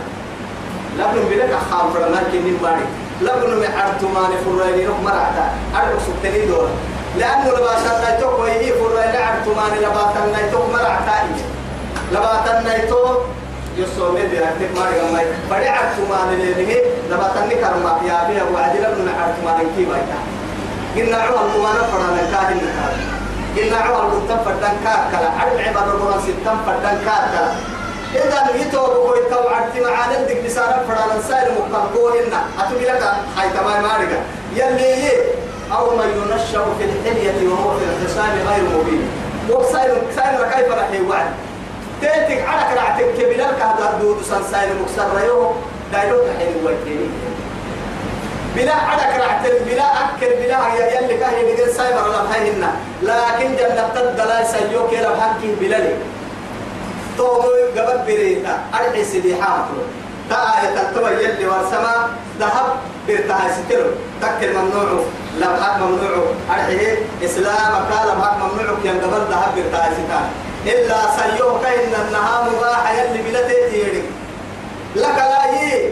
لكن 1.00 1.22
بلك 1.32 1.52
خام 1.72 1.94
فرمان 1.94 2.24
كنين 2.32 2.58
باري. 2.64 2.86
لكن 3.22 3.50
من 3.62 3.72
عرتمان 3.78 4.32
فراني 4.46 4.84
نك 4.88 5.00
مرعتا. 5.04 5.46
أرد 5.76 6.00
سبتني 6.08 6.46
دورا. 6.46 6.70
لأنه 7.20 7.50
لباسا 7.50 8.02
نايتوك 8.04 8.40
ويهي 8.40 8.72
فراني 8.74 9.18
عرتمان 9.18 9.72
لباسا 9.84 10.22
نايتوك 10.34 10.66
مرعتا 10.74 11.18
لباسا 12.12 12.62
نايتوك 12.66 13.22
يسوع 13.78 14.10
مدي 14.12 14.40
ركتك 14.40 14.72
ما 14.76 14.86
رجع 14.90 15.12
ماي 15.14 15.26
بدي 15.52 15.70
عرتمان 15.70 16.30
ليه 16.38 16.84
لباسا 17.12 17.46
نكرم 17.46 18.08
يا 18.08 18.28
بيه 18.28 18.44
وعدي 18.54 18.78
لكن 18.80 19.08
عرتمان 19.20 19.68
كي 19.78 19.86
بايتا 19.86 20.20
قلنا 20.96 21.18
عوال 21.18 21.54
قوانا 21.54 21.84
فراني 21.92 22.32
كاهن 22.32 22.58
نكاد 22.58 22.96
قلنا 23.58 23.78
عوال 23.78 24.12
قلتن 24.12 24.38
فردان 24.46 24.76
كاكلا 24.84 25.30
عرب 25.40 25.58
عباد 25.68 25.88
القرآن 25.88 26.20
ستن 26.22 26.58
فردان 26.66 26.98
كاكلا 27.06 27.52
إذا 28.16 28.40
نيتو 28.58 28.82
بقول 28.82 29.18
تو 29.32 29.48
عرتي 29.48 29.80
معانا 29.82 30.24
دك 30.28 30.46
بسارة 30.46 30.86
فرانا 30.88 31.22
سائل 31.30 31.52
مقرقوهن 31.54 32.34
أتوبي 32.60 32.86
لك 32.86 33.04
هاي 33.38 33.50
تمام 33.50 33.84
مارجا 33.84 34.20
يلي 34.56 35.10
أو 35.72 35.96
من 35.98 36.10
ينشأ 36.10 36.66
في 36.80 36.84
الحلية 36.86 37.50
وهو 37.50 37.78
في 37.78 37.84
الخصام 37.86 38.30
غير 38.48 38.64
مبين 38.64 39.02
وسائل 39.50 39.98
سائل 40.16 40.38
كيف 40.38 40.72
رح 40.72 40.92
يوعد 40.92 41.28
تيتك 42.02 42.48
على 42.48 42.64
كرعتك 42.70 43.08
كبلال 43.18 43.52
كهذا 43.60 43.98
دود 44.02 44.18
سنسائل 44.22 44.70
مكسر 44.82 45.08
ريو 45.18 45.52
دايلوك 45.94 46.28
حين 46.40 46.66
ويتيني 46.66 47.10
بلا 48.56 48.74
عدك 48.74 49.20
رعت 49.20 49.44
بلا 49.68 49.84
أكل 49.84 50.32
بلا 50.40 50.60
يا 50.80 51.02
يلي 51.02 51.18
كهي 51.18 51.56
بقول 51.56 51.70
سايبر 51.72 52.10
ولا 52.10 52.24
بهينا. 52.24 52.72
لكن 53.02 53.56
جنة 53.56 53.90
تدلا 53.96 54.44
سيوك 54.44 54.94
يلا 54.94 55.12
بحكي 55.14 55.56
بلالي. 55.60 55.96
تو 57.18 57.28
قبل 57.78 57.98
بريتا 58.08 58.60
أرحي 58.74 59.04
سيدي 59.04 59.36
حاطر 59.42 59.84
تا 60.30 60.36
آية 60.36 61.28
يلي 61.28 61.48
والسماء 61.48 62.10
ذهب 62.40 62.68
برتها 63.08 63.48
ستر 63.56 63.86
تكل 64.22 64.54
ممنوع 64.58 65.04
لبحك 65.40 65.76
ممنوع 65.82 66.26
أرحي 66.50 66.98
إسلام 67.26 67.72
قال 67.92 68.08
لبحك 68.08 68.36
ممنوع 68.44 68.76
كيان 68.84 68.98
قبل 69.04 69.22
ذهب 69.32 69.50
برتها 69.56 69.90
ستر 69.94 70.26
إلا 70.66 70.98
سيوك 71.18 71.66
إن 71.66 71.94
النهار 72.08 72.50
مباح 72.50 72.92
يلي 72.92 73.22
بلا 73.22 73.42
تيتيري 73.48 74.04
لك 74.96 75.18
لا 75.18 75.62
يي. 75.62 75.92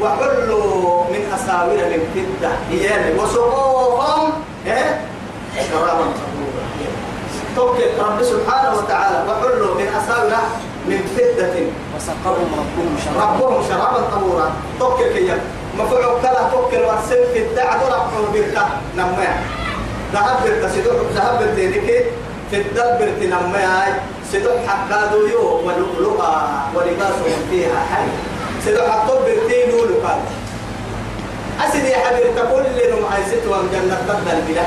وحلوا 0.00 1.04
من 1.10 1.22
أساور 1.34 1.76
من 1.76 2.00
فضة 2.14 2.50
إياه 2.70 3.20
وسقوهم 3.20 4.32
إيه؟ 4.66 5.00
شرابا 5.70 6.04
طهورا 6.18 6.64
توكل 7.56 7.82
رب 7.98 8.22
سبحانه 8.22 8.78
وتعالى. 8.78 9.24
وحلوا 9.28 9.74
من 9.74 9.88
أساور 9.98 10.32
من 10.86 11.00
فضة 11.16 11.56
وسقاهم 11.96 12.48
ربهم 12.60 12.96
شرابا. 13.04 13.44
ربهم 13.44 13.62
شرابا 13.68 14.00
طهورا 14.12 14.52
توكل 14.78 15.12
كيا. 15.12 15.38
مفعول 15.78 16.20
كلا 16.22 16.42
توكل 16.52 16.76
ورسل 16.84 17.32
في 17.32 17.38
الدعد 17.38 17.80
ربهم 17.82 18.32
بركة 18.32 18.66
نما 18.96 19.26
ذهب 20.12 20.36
بركة 20.44 20.68
سدوح 20.68 20.94
ذهب 21.14 21.38
برتينك 21.38 22.04
في 22.50 22.56
الدل 22.56 22.90
برتي 22.98 23.26
نما 23.26 24.00
سدوح 24.32 24.66
حقادو 24.66 25.26
يو 25.26 25.60
ولؤلؤا 25.66 26.34
ولباسهم 26.74 27.40
فيها 27.50 27.80
حرير 27.90 28.18
سيدو 28.64 28.82
حطوا 28.82 29.20
برتين 29.20 29.74
ولقال 29.74 30.20
أسد 31.60 31.84
يا 31.84 31.98
حبيب 31.98 32.36
تقول 32.36 32.62
لي 32.62 32.90
نم 32.90 33.06
عايزت 33.12 33.46
وام 33.46 33.68
جنة 33.72 33.98
بدل 34.08 34.40
بلا. 34.48 34.66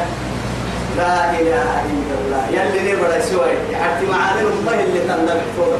لا 0.97 1.31
إله 1.39 1.71
إلا 1.91 2.13
الله. 2.21 2.43
يلي 2.51 2.93
نبرا 2.93 3.19
سوي؟ 3.19 3.55
حتى 3.81 4.05
معانا 4.11 4.41
الله 4.41 4.83
اللي 4.83 4.99
تندم 4.99 5.41
فوق. 5.57 5.75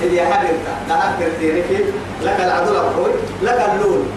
سيدي 0.00 0.16
يا 0.16 0.24
حبيب 0.24 0.56
لا 0.88 0.94
أكبر 1.08 1.28
تيرك. 1.40 1.84
لك 2.22 2.38
العدل 2.40 2.76
الروي 2.76 3.12
لك 3.42 3.60
اللون. 3.72 4.08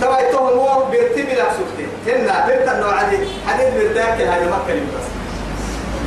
تبا 0.00 0.20
يتوهم 0.20 0.58
هو 0.58 0.84
برتي 0.90 1.22
بلا 1.22 1.44
سكتي 1.58 1.86
هنا 2.06 2.46
برت 2.46 2.68
النوع 2.74 3.02
دي 3.02 3.16
حديد 3.46 3.74
برتاكل 3.74 4.22
هاي 4.22 4.44
مكة 4.46 4.74
بس. 4.74 5.06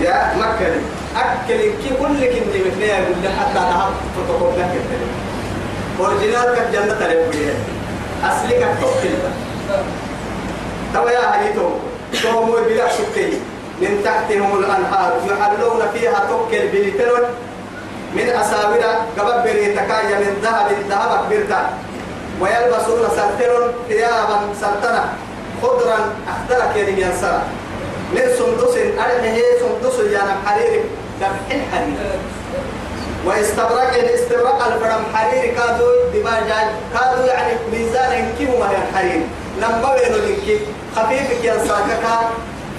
يا 0.02 0.34
مكة 0.38 0.74
أكل 1.18 1.58
كي 1.84 1.90
كل 2.00 2.20
كني 2.26 2.60
مثني 2.66 2.94
أقول 2.94 3.16
لك 3.24 3.32
حتى 3.40 3.60
نهار 3.60 3.92
فتقول 4.16 4.54
لك 4.60 4.72
التلي 4.74 5.08
أورجينال 6.00 6.56
كان 6.56 6.72
جنة 6.74 6.94
تلي 7.00 7.54
أصلي 8.24 8.60
كان 8.60 8.76
توكل 8.82 9.14
توا 10.94 11.10
يا 11.12 11.42
هيتو 11.42 11.70
توم 12.24 12.52
بلا 12.68 12.88
شكتي 12.90 13.40
من 13.82 14.02
تحتهم 14.06 14.60
الأنهار. 14.60 15.12
يحلون 15.28 15.82
فيها 15.94 16.20
توكل 16.30 16.68
بلترون 16.68 17.22
من 18.16 18.30
أساور 18.30 18.80
قبل 19.20 19.42
بريتكايا 19.44 20.20
من 20.20 20.38
ذهب 20.44 20.68
ذهب 20.90 21.30
برتا 21.30 21.70
ويلبسون 22.42 23.10
سرتر 23.16 23.72
ثيابا 23.90 24.40
سرتنا 24.62 25.06
خضرا 25.64 26.00
أخضرك 26.28 26.76
يا 26.76 26.90
ينسر 26.90 27.40
من 28.14 28.22
سندس 28.38 28.76
أرحه 29.00 29.36
سندس 29.60 30.00
يعني 30.12 30.32
حرير 30.46 30.84
دفع 31.22 31.58
حرير 31.72 31.98
واستبرق 33.26 33.94
الاستبرق 33.94 34.66
الفرم 34.66 35.04
حرير 35.14 35.54
كادو 35.56 35.86
دماغ 36.14 36.40
كادو 36.94 37.22
يعني 37.28 37.54
ميزان 37.72 38.34
كيف 38.40 38.50
ما 38.60 38.70
هي 38.72 38.78
حرير 38.96 39.22
لما 39.62 39.96
بينو 39.96 40.18
لك 40.18 40.60
خفيف 40.96 41.44
يا 41.44 41.54
ساكك 41.58 42.06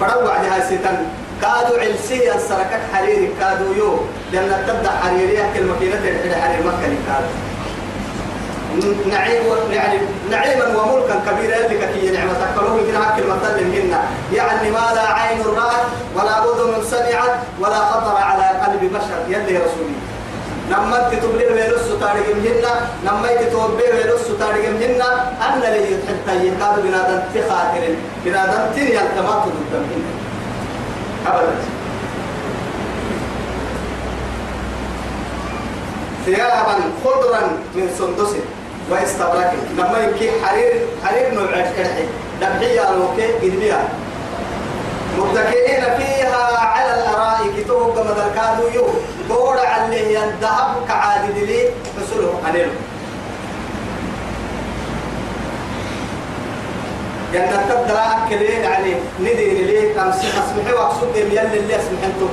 فروا 0.00 0.30
عليها 0.30 0.60
ستن 0.66 0.96
كادو 1.42 1.74
علسي 1.80 2.34
السركك 2.34 2.80
حرير 2.94 3.28
كادو 3.40 3.72
يو. 3.72 3.98
لأن 4.32 4.64
تبدأ 4.68 4.90
حريرية 4.90 5.44
كلمة 5.54 5.74
كده 5.80 6.36
حرير 6.42 6.60
مكة 6.66 6.94
كادو 7.08 7.30
نعيم 9.10 9.42
يعني 9.70 9.98
نعيما 10.30 10.66
وملكا 10.66 11.22
كبيرا 11.26 11.58
لك 11.58 11.90
كي 11.94 12.10
نعمة. 12.10 12.40
كلهم 12.56 12.76
من 12.76 12.96
هاك 12.96 13.18
المثل 13.18 13.64
منا 13.64 14.00
يعني 14.32 14.70
ما 14.70 14.86
لا 14.94 15.12
عين 15.12 15.40
رأت 15.42 15.86
ولا 16.16 16.34
أذن 16.44 16.84
سمعت 16.90 17.34
ولا 17.60 17.78
خطر 17.78 18.16
على 18.16 18.46
قلب 18.62 18.92
بشر. 18.92 19.20
يلي 19.28 19.58
رسولي 19.58 19.98
نما 20.70 21.08
تتبلي 21.12 21.46
ويلس 21.46 21.88
تاريخ 22.00 22.26
مهنا 22.44 22.72
نما 23.04 23.28
تتوبي 23.40 23.82
ويلس 23.82 24.26
تاريخ 24.40 24.64
مهنا 24.80 25.08
أن 25.46 25.60
لي 25.60 25.98
حتى 26.08 26.46
يقال 26.46 26.82
بنادم 26.82 27.20
تخاطر 27.34 27.84
بنادم 28.24 28.72
تني 28.76 29.00
التماط 29.02 29.42
ضد 29.44 29.84
أبدا. 31.26 31.54
ثيابا 36.26 36.76
خضرا 37.04 37.40
من 37.74 37.86
سندس. 37.98 38.32
واستبرك 38.90 39.52
لما 39.78 39.98
يمكن 39.98 40.30
حرير 40.44 40.72
حرير 41.04 41.34
نوع 41.34 41.44
الحي 41.44 42.04
دبحية 42.40 42.90
لوكي 42.90 43.32
قدبيا 43.32 43.88
متكئين 45.18 45.84
فيها 45.98 46.58
على 46.58 46.94
الأرائك 46.94 47.66
توقع 47.66 48.02
مدركادو 48.02 48.68
يو. 48.74 48.86
دور 49.28 49.58
عليه 49.58 50.24
الذهب 50.24 50.74
كعادد 50.88 51.38
لي 51.38 51.68
حصله 51.96 52.40
قليل 52.46 52.68
جنة 57.32 57.66
تبدأ 57.68 58.00
أكل 58.00 58.42
يعني 58.42 58.94
ندين 59.20 59.66
ليه 59.66 60.02
أمسي 60.02 60.26
أسمحي 60.28 60.72
وأقصد 60.74 61.16
يلي 61.16 61.40
اللي 61.42 61.76
أسمحنتو. 61.76 62.28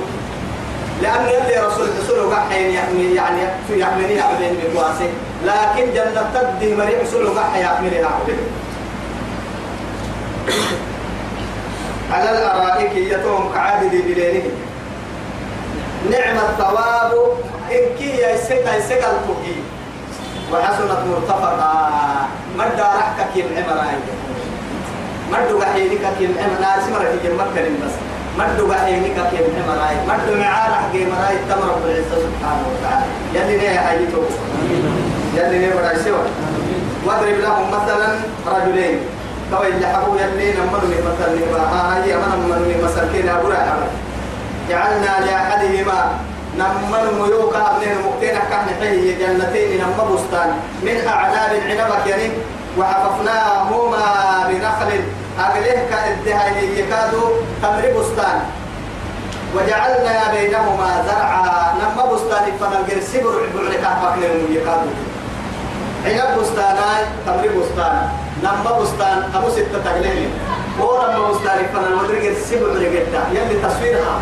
لأن 1.02 1.28
يلي 1.28 1.66
رسول 1.66 1.88
رسوله 2.02 2.36
قحين 2.36 2.70
يحمي 2.70 3.14
يعني 3.14 3.40
في 3.68 3.80
يحملني 3.80 4.20
عبدين 4.20 4.56
بقواسي. 4.74 5.08
لكن 5.44 5.94
جنة 5.94 6.30
تدي 6.34 6.74
رسوله 7.02 7.30
قح 7.40 7.56
يحملها 7.56 8.06
عبدين 8.06 8.36
على 12.12 12.30
الأرائك 12.30 12.96
يتوم 12.96 13.50
كعادد 13.54 13.90
بلينه 13.90 14.50
نعم 16.10 16.36
الثواب 16.36 17.12
إن 17.70 17.98
كي 17.98 18.22
يسكى 18.22 18.76
يسكى 18.78 19.06
الفقي 19.14 19.56
وحسنت 20.52 20.98
مرتفقة. 21.10 21.72
مدى 22.58 22.82
رحكك 22.82 23.36
يمعمر 23.36 23.84
مدى 25.32 25.52
وحينك 25.52 26.04
يمعمر 26.20 26.60
ناس 26.60 26.88
مرة 26.92 27.16
في 27.22 27.28
مكة 27.34 27.62
بس. 27.86 27.94
كيف 29.30 29.46
مراي 29.68 29.96
مدو 30.08 30.40
معارح 30.40 30.82
كي 30.92 31.04
مراي 31.04 31.36
تمر 31.48 31.78
العزة 31.84 32.16
سبحانه 32.26 32.64
وتعالى. 32.72 33.06
يلي 33.34 33.56
نيه 33.56 33.80
حييتو 33.80 34.22
يلي 35.34 35.58
نيه 35.58 35.74
براي 35.74 35.96
سوا 36.04 36.24
واضرب 37.06 37.38
لهم 37.40 37.66
مثلا 37.70 38.08
رجلين. 38.46 38.98
تو 39.50 39.62
اللي 39.62 39.86
حبوا 39.86 40.20
يلي 40.20 40.52
نمروا 40.52 40.88
لي 40.88 40.96
مثلا 41.08 41.34
نبا 41.34 41.60
ها 41.60 42.04
هي 42.04 42.14
أنا 42.14 42.56
لي 42.66 42.82
مثلا. 42.84 43.08
كنا 43.12 43.42
برا 43.42 43.88
جعلنا 44.68 45.12
لأحدهما 45.26 46.00
نمر 46.58 47.04
ميوكا 47.20 47.58
ابنين 47.70 47.96
مكتين 48.06 48.38
كان 48.50 48.66
حي 48.80 49.12
جنتين 49.12 49.80
نم 49.80 50.14
بستان. 50.14 50.50
من 50.82 50.96
أعناب 51.08 51.50
عنبك 51.68 52.06
يعني. 52.06 52.30
وحففناهما 52.78 54.06
بنخل. 54.48 55.00
أغليه 55.40 55.80
كالدها 55.90 56.46
يكادوا 56.78 57.28
تمر 57.62 57.84
بستان. 58.00 58.38
وجعلنا 59.56 60.32
بينهما 60.32 61.04
زرعا. 61.06 61.74
نما 61.80 62.04
بستان. 62.12 62.44
فنلقر 62.60 63.00
سبر 63.12 63.34
بعلك 63.54 63.84
أفكر 63.84 64.22
يكادوا 64.50 64.94
عنب 66.06 66.40
بستاناي 66.40 67.02
تمر 67.26 67.48
بستان 67.60 68.08
نما 68.42 68.78
بستان 68.80 69.30
أبو 69.34 69.50
ستة 69.50 69.78
تغليه 69.84 70.28
ورم 70.80 71.30
بستان 71.30 71.66
فنلقر 71.74 72.34
سبر 72.50 72.78
بعلك 72.78 73.22
يلي 73.32 73.60
تصويرها 73.62 74.20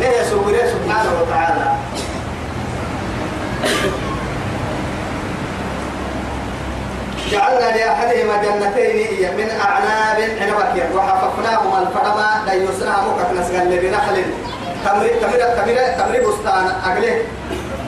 ليه 0.00 0.22
سبحانه 0.22 0.66
سبحانه 0.66 1.10
وتعالى 1.22 1.74
جعلنا 7.30 7.76
لأحدهما 7.76 8.36
جنتين 8.42 9.36
من 9.36 9.50
أعناب 9.60 10.16
عنبك 10.40 10.88
وحففناهما 10.96 11.78
الفرما 11.82 12.42
ديسنا 12.50 12.96
مكك 13.02 13.30
نسغل 13.40 13.78
بنخل 13.78 14.22
تمر 14.84 15.06
تمر 15.06 15.40
تمر 15.56 15.78
تمر 15.98 16.30
بستان 16.30 16.66
أقله 16.84 17.22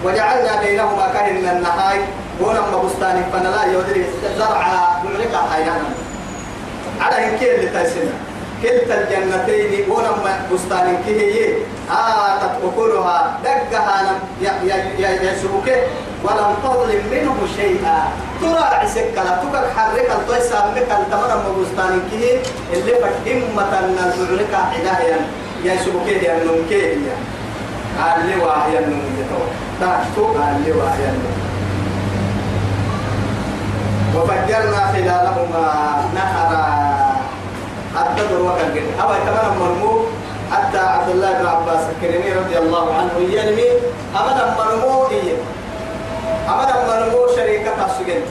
وجعلنا 0.05 0.61
بينهما 0.63 1.09
كهن 1.15 1.57
النهاي 1.57 2.01
ونما 2.43 2.83
بستان 2.85 3.25
فنلا 3.33 3.65
يودري 3.73 4.05
زرع 4.39 4.67
بعلك 5.05 5.35
حيانا. 5.53 5.91
على 7.01 7.17
هنكي 7.25 7.55
اللي 7.55 7.69
تايسنا 7.71 8.13
كلتا 8.63 8.95
الجنتين 9.01 9.91
ونما 9.91 10.33
بستان 10.53 10.97
كهي 11.07 11.55
آه 11.91 12.39
تتوكلها 12.39 13.39
دقها 13.45 14.21
يسوك 14.99 15.69
ولم 16.25 16.55
تظلم 16.65 17.03
منه 17.11 17.37
شيئا. 17.57 17.99
ترى 18.41 18.89
سكلا 18.89 19.33
تكر 19.43 19.65
حرك 19.77 20.11
الطيسة 20.11 20.67
منك 20.67 20.91
التمر 21.01 21.33
بستان 21.61 22.01
كهي 22.11 22.39
اللي 22.73 22.95
فكهمة 23.03 23.73
نزعلك 23.97 24.55
عدايا 24.55 25.19
يسوك 25.65 26.07
يا 26.07 26.45
نمكي 26.45 26.97
قال 28.01 28.27
لي 28.27 28.35
النمو 28.79 29.43
تحتو 29.81 30.25
قال 30.25 30.63
لي 30.65 30.73
واحد 30.73 31.01
النمو. 31.01 31.50
خلالهما 35.51 36.11
نهرا 36.15 36.65
حتى 37.97 38.23
دروك 38.31 38.59
الجن 38.67 39.01
أو 39.01 39.09
كمان 39.09 39.59
مرمو 39.61 40.05
حتى 40.53 40.79
عبد 40.79 41.09
الله 41.09 41.33
بن 41.39 41.47
عباس 41.47 41.83
الكريمي 41.97 42.33
رضي 42.33 42.59
الله 42.59 42.95
عنه. 42.95 43.15
ينمي 43.19 43.69
أبدا 44.17 44.55
مرمو 44.59 45.07
إيه 45.11 45.35
أبدا 46.49 46.75
مرمو 46.89 47.27
شريكة 47.37 47.87
السجن. 47.87 48.23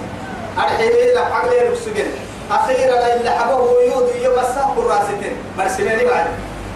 أرحيلي 0.58 1.14
لك 1.14 1.32
عقلي 1.32 1.70
السجن. 1.70 2.08
أخيرا 2.52 3.16
إلا 3.16 3.32
حبه 3.40 3.68
يود 3.88 4.10
يبسا 4.24 4.64
قراستين 4.76 5.34
مرسلني 5.58 6.06
بعد. 6.06 6.28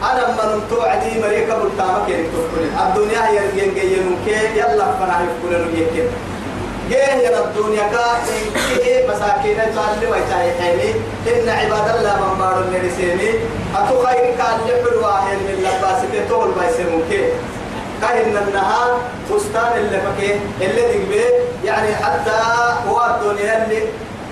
أنا 0.03 0.27
من 0.27 0.61
توعدي 0.69 1.21
مريكا 1.21 1.57
بلتامك 1.57 2.09
يريد 2.09 2.31
الدنيا 2.81 3.21
هي 3.29 3.37
ينجينون 3.55 4.17
كي 4.25 4.59
يلا 4.59 4.85
فنا 4.99 5.15
يفكرون 5.23 5.71
يكين 5.73 6.07
جيه 6.89 6.97
يا 6.97 7.43
الدنيا 7.43 7.83
كا 7.93 8.05
مساكين 9.09 9.57
يصلي 9.69 10.07
ويتاي 10.11 10.51
حيني 10.61 10.91
إن 11.27 11.49
عباد 11.49 11.95
الله 11.95 12.15
من 12.21 12.39
بار 12.39 12.59
النرسيني 12.59 13.29
أتو 13.75 14.05
خير 14.05 14.35
كان 14.37 14.57
لحل 14.67 14.97
واحد 15.03 15.37
من 15.37 15.55
لباسك 15.59 16.29
تول 16.29 16.51
بايسمون 16.51 17.03
كي 17.09 17.23
كاين 18.01 18.37
النهار 18.37 18.99
بستان 19.31 19.71
اللي 19.77 20.01
فكيه 20.01 20.35
اللي 20.61 20.81
دقبه 20.81 21.25
يعني 21.65 21.95
حتى 21.95 22.39
هو 22.89 22.99
الدنيا 23.15 23.65
اللي 23.65 23.83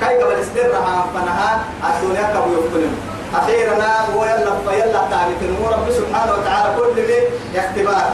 كاي 0.02 0.24
قبل 0.24 0.34
استرها 0.34 1.06
فنها 1.14 1.64
الدنيا 1.90 2.22
كبو 2.34 2.54
يفكرون 2.54 2.96
أخيرا 3.36 3.74
هو 4.16 4.24
يلا 4.26 4.52
فيلا 4.70 5.02
تعبت 5.12 5.42
الأمور 5.42 5.72
رب 5.72 5.92
سبحانه 5.92 6.34
وتعالى 6.34 6.76
كل 6.78 7.02
من 7.02 7.60
اختبار 7.60 8.14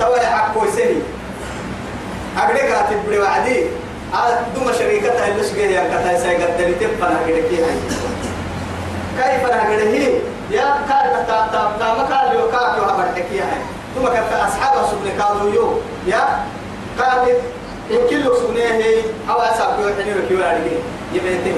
توا 0.00 0.16
يحكوا 0.16 0.66
سهي 0.76 0.96
أقدر 2.38 2.56
كاتب 2.58 2.98
بدي 3.06 3.18
وعدي 3.18 3.64
دوما 4.54 4.72
شركتها 4.72 5.28
اللي 5.28 5.42
سجيه 5.42 5.66
يا 5.66 5.82
كتاي 5.88 6.18
سيقدر 6.18 6.72
تبقى 6.80 7.12
أقدر 7.12 7.40
كي 7.50 7.56
هاي. 7.64 7.76
كيف 9.18 9.50
أنا 9.50 9.62
أقدر 9.62 9.88
هي 9.88 10.12
يا 10.50 10.64
كار 10.88 11.24
تا 11.28 11.48
تا 11.52 11.72
تا 11.78 11.94
ما 11.94 12.08
كار 12.08 12.34
يو 12.34 12.50
كار 12.50 12.76
يو 12.78 12.84
هبر 12.84 13.04
تكيا 13.16 13.42
هاي. 13.44 13.60
دوما 13.96 14.08
كت 14.10 14.32
أصحاب 14.32 14.86
سبنا 14.90 15.12
كانوا 15.24 15.54
يو. 15.54 15.78
يا 16.06 16.24
كاتب 16.98 17.36
إن 17.90 17.98
كل 18.10 18.22
سبنا 18.36 18.64
هي 18.64 18.94
أو 19.30 19.34
أصحاب 19.36 19.80
يو 19.80 19.88
حني 19.88 20.12
ركيو 20.12 20.44
عليه 20.44 20.78
يبيتين 21.14 21.56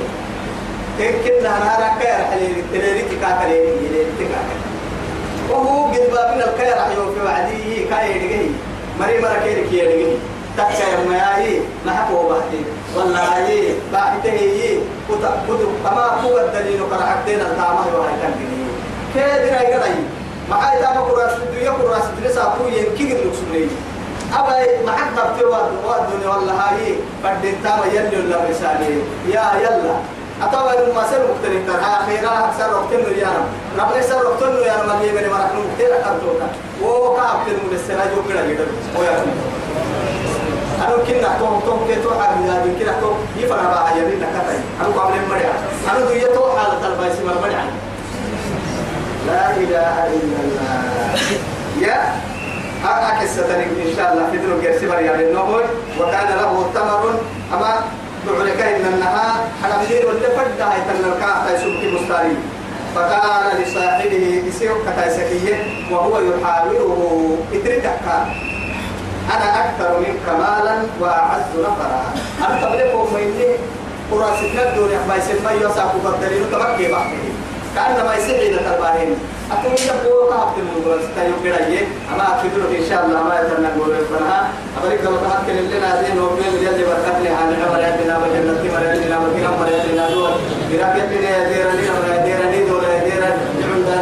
كنا 0.98 1.48
نهارا 1.58 1.88
كير 2.00 2.24
حليل 2.30 2.64
تليري 2.72 3.02
تكاكري 3.02 3.58
يلي 3.58 4.04
تكاكري 4.18 4.60
وهو 5.50 5.84
قد 5.86 6.00
بابنا 6.12 6.44
الكير 6.48 6.76
حيو 6.76 7.14
في 7.14 7.20
وعديه 7.26 7.90
كاي 7.90 8.16
يدقيه 8.16 8.48
مري 9.00 9.18
مرا 9.20 9.36
كير 9.44 9.66
كي 9.70 10.16
تكا 10.56 10.84
يوم 10.92 11.12
ياي 11.12 11.60
ما 11.86 11.92
حكوا 11.92 12.32
بحتي 12.32 12.60
والله 12.96 13.38
يي 13.48 13.74
باحته 13.92 14.32
يي 14.32 14.80
كتا 15.08 15.42
كتو 15.48 15.68
أما 15.88 16.04
هو 16.24 16.38
الدليل 16.38 16.80
كرحتين 16.90 17.40
التامه 17.40 17.84
وهاي 17.94 18.14
كان 18.22 18.34
كيدنا 19.14 19.60
يقضي 19.62 19.94
ما 20.50 20.56
هاي 20.56 20.78
تاما 20.82 21.00
كراس 21.10 21.32
الدنيا 21.32 21.70
كراس 21.70 22.02
الدنيا 22.12 22.32
ساقو 22.34 22.64
ينكي 22.68 23.22
المسلمين 23.22 23.70
أبا 24.38 24.82
ما 24.86 24.92
حد 24.92 25.16
تبتوى 25.16 25.58
الدنيا 26.00 26.28
والله 26.28 26.52
هاي 26.52 26.96
فردين 27.22 27.54
تاما 27.64 27.86
يلي 27.86 28.16
ولا 28.26 28.36
رسالي 28.50 28.94
يا 29.28 29.44
يلا. 29.62 29.94
أتوا 30.42 30.70
إنه 30.84 30.92
ما 30.94 31.04
سر 31.10 31.22
مختلف 31.30 31.66
ترى 31.66 31.80
آخرا 31.80 32.44
أكثر 32.48 32.74
وقتنا 32.74 33.16
يا 33.18 33.28
رب. 33.36 33.48
رب 33.78 34.02
سر 34.02 34.26
وقتنا 34.26 34.66
يا 34.66 34.74
رب. 34.82 34.88
ما 34.88 35.04
يبني 35.04 35.28
مرحنا 35.28 35.60
مختلف 35.66 35.92
أكثر 35.92 36.48
وكاب 36.82 37.36
تنو 37.46 37.70
للسنة 37.72 38.04
جو 38.16 38.22
كذا 38.28 38.46
جدا 38.46 38.66
ويا 38.98 39.24
أنا 40.82 40.96
كنا 41.06 41.38
تو 41.38 41.60
تو 41.66 41.74
كتو 41.88 42.10
حاجة 42.20 42.44
يا 42.46 42.62
بين 42.64 42.74
كنا 42.78 42.94
تو 43.00 43.10
يفرح 43.36 43.62
بقى 43.62 43.98
يا 43.98 44.04
نكتة 44.04 44.28
أنا 44.80 44.88
قبل 44.88 45.14
مريا 45.30 45.52
أنا 45.90 46.00
دوية 46.04 46.26
تو 46.34 46.56
حالة 46.56 46.86
البايس 46.92 47.16
مر 47.26 47.40
مريا 47.42 47.64
لا 49.26 49.50
إله 49.56 49.94
إلا 50.16 50.38
الله 50.44 50.78
يا 51.80 51.98
أكس 52.84 53.30
ستنك 53.30 53.66
إن 53.86 53.92
شاء 53.96 54.12
الله 54.12 54.30
في 54.30 54.36
دروب 54.38 54.62
يرسي 54.62 54.86
مريا 54.86 55.12
للنبوي 55.16 55.62
وكان 56.00 56.28
له 56.40 56.52
تمر 56.74 57.14
أما 57.54 57.72
دعلك 58.26 58.60
إن 58.60 58.86
النهار 58.94 59.40
على 59.64 59.74
مدير 59.84 60.06
ولا 60.06 60.28
فرد 60.36 60.60
هاي 60.60 60.78
تنلقى 60.88 61.32
تيسوك 61.48 62.02
مستاري 62.02 62.36
فقال 62.94 63.62
لصاحبه 63.62 64.42
يسير 64.48 64.72
كتايسكية 64.86 65.56
وهو 65.90 66.18
يحاوره 66.20 67.36
اتركك 67.52 68.00
أنا 69.30 69.64
أكثر 69.64 69.98
منك 70.00 70.26
مالا 70.38 70.82
وأعز 71.00 71.50
نفرا 71.58 72.02
أنت 72.48 72.64
بلكم 72.72 73.14
مني 73.14 73.56
قراستنا 74.10 74.62
الدنيا 74.72 75.00
ما 75.08 75.16
يسمى 75.16 75.60
يوسف 75.62 75.90
بدلين 76.04 76.44
تبكي 76.52 76.92
بحكي 76.92 77.32
كأنما 77.74 78.14
يسمى 78.16 78.46
إلى 78.48 78.58
ترباهين 78.58 79.16
أكون 79.52 79.72
يبقوا 79.72 80.34
قابت 80.34 80.54
المنظر 80.58 80.98
ستايو 81.12 81.32
كراية 81.42 81.86
أما 82.14 82.24
أكيدوا 82.40 82.70
إن 82.78 82.84
شاء 82.88 83.06
الله 83.06 83.22
ما 83.22 83.40
يتمنى 83.40 83.66
نقول 83.76 83.88
ربنا 83.88 84.48
أبريك 84.82 85.00
لو 85.04 85.16
تحت 85.16 85.48
لنا 85.50 86.02
دين 86.02 86.18
وبين 86.20 86.54
يلي 86.66 86.84
بركات 86.84 87.16
لي 87.22 87.28
عن 87.28 87.56
عمر 87.62 87.80
يدنا 87.80 88.18
وجنة 88.18 88.62
مر 88.74 88.84
يدنا 88.94 89.18
وكنا 89.18 89.50
مر 89.60 89.68
يدنا 89.68 90.10
دول 90.10 90.30
براكة 90.72 92.21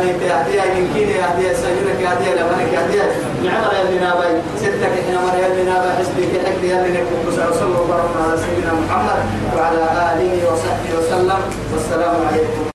نعمداني 0.00 0.28
تهديها 0.28 0.64
يمكن 0.64 1.00
يهديها 1.00 1.54
سجنك 1.54 2.00
يهديها 2.00 2.34
لمنك 2.34 2.72
يهديها 2.72 3.06
نعمر 3.44 3.72
يدنا 3.80 4.14
باي 4.14 4.40
ستك 4.56 4.92
إحنا 5.00 5.20
مر 5.20 5.36
يدنا 5.38 5.78
باي 5.82 5.92
حسبك 5.98 6.46
حكي 6.46 6.66
يدنا 6.68 7.00
كبس 7.00 7.34
وصلى 7.34 7.76
الله 7.82 8.10
على 8.22 8.36
سيدنا 8.38 8.72
محمد 8.72 9.20
وعلى 9.56 9.84
آله 10.12 10.52
وصحبه 10.52 10.98
وسلم 10.98 11.40
والسلام 11.72 12.16
عليكم. 12.28 12.69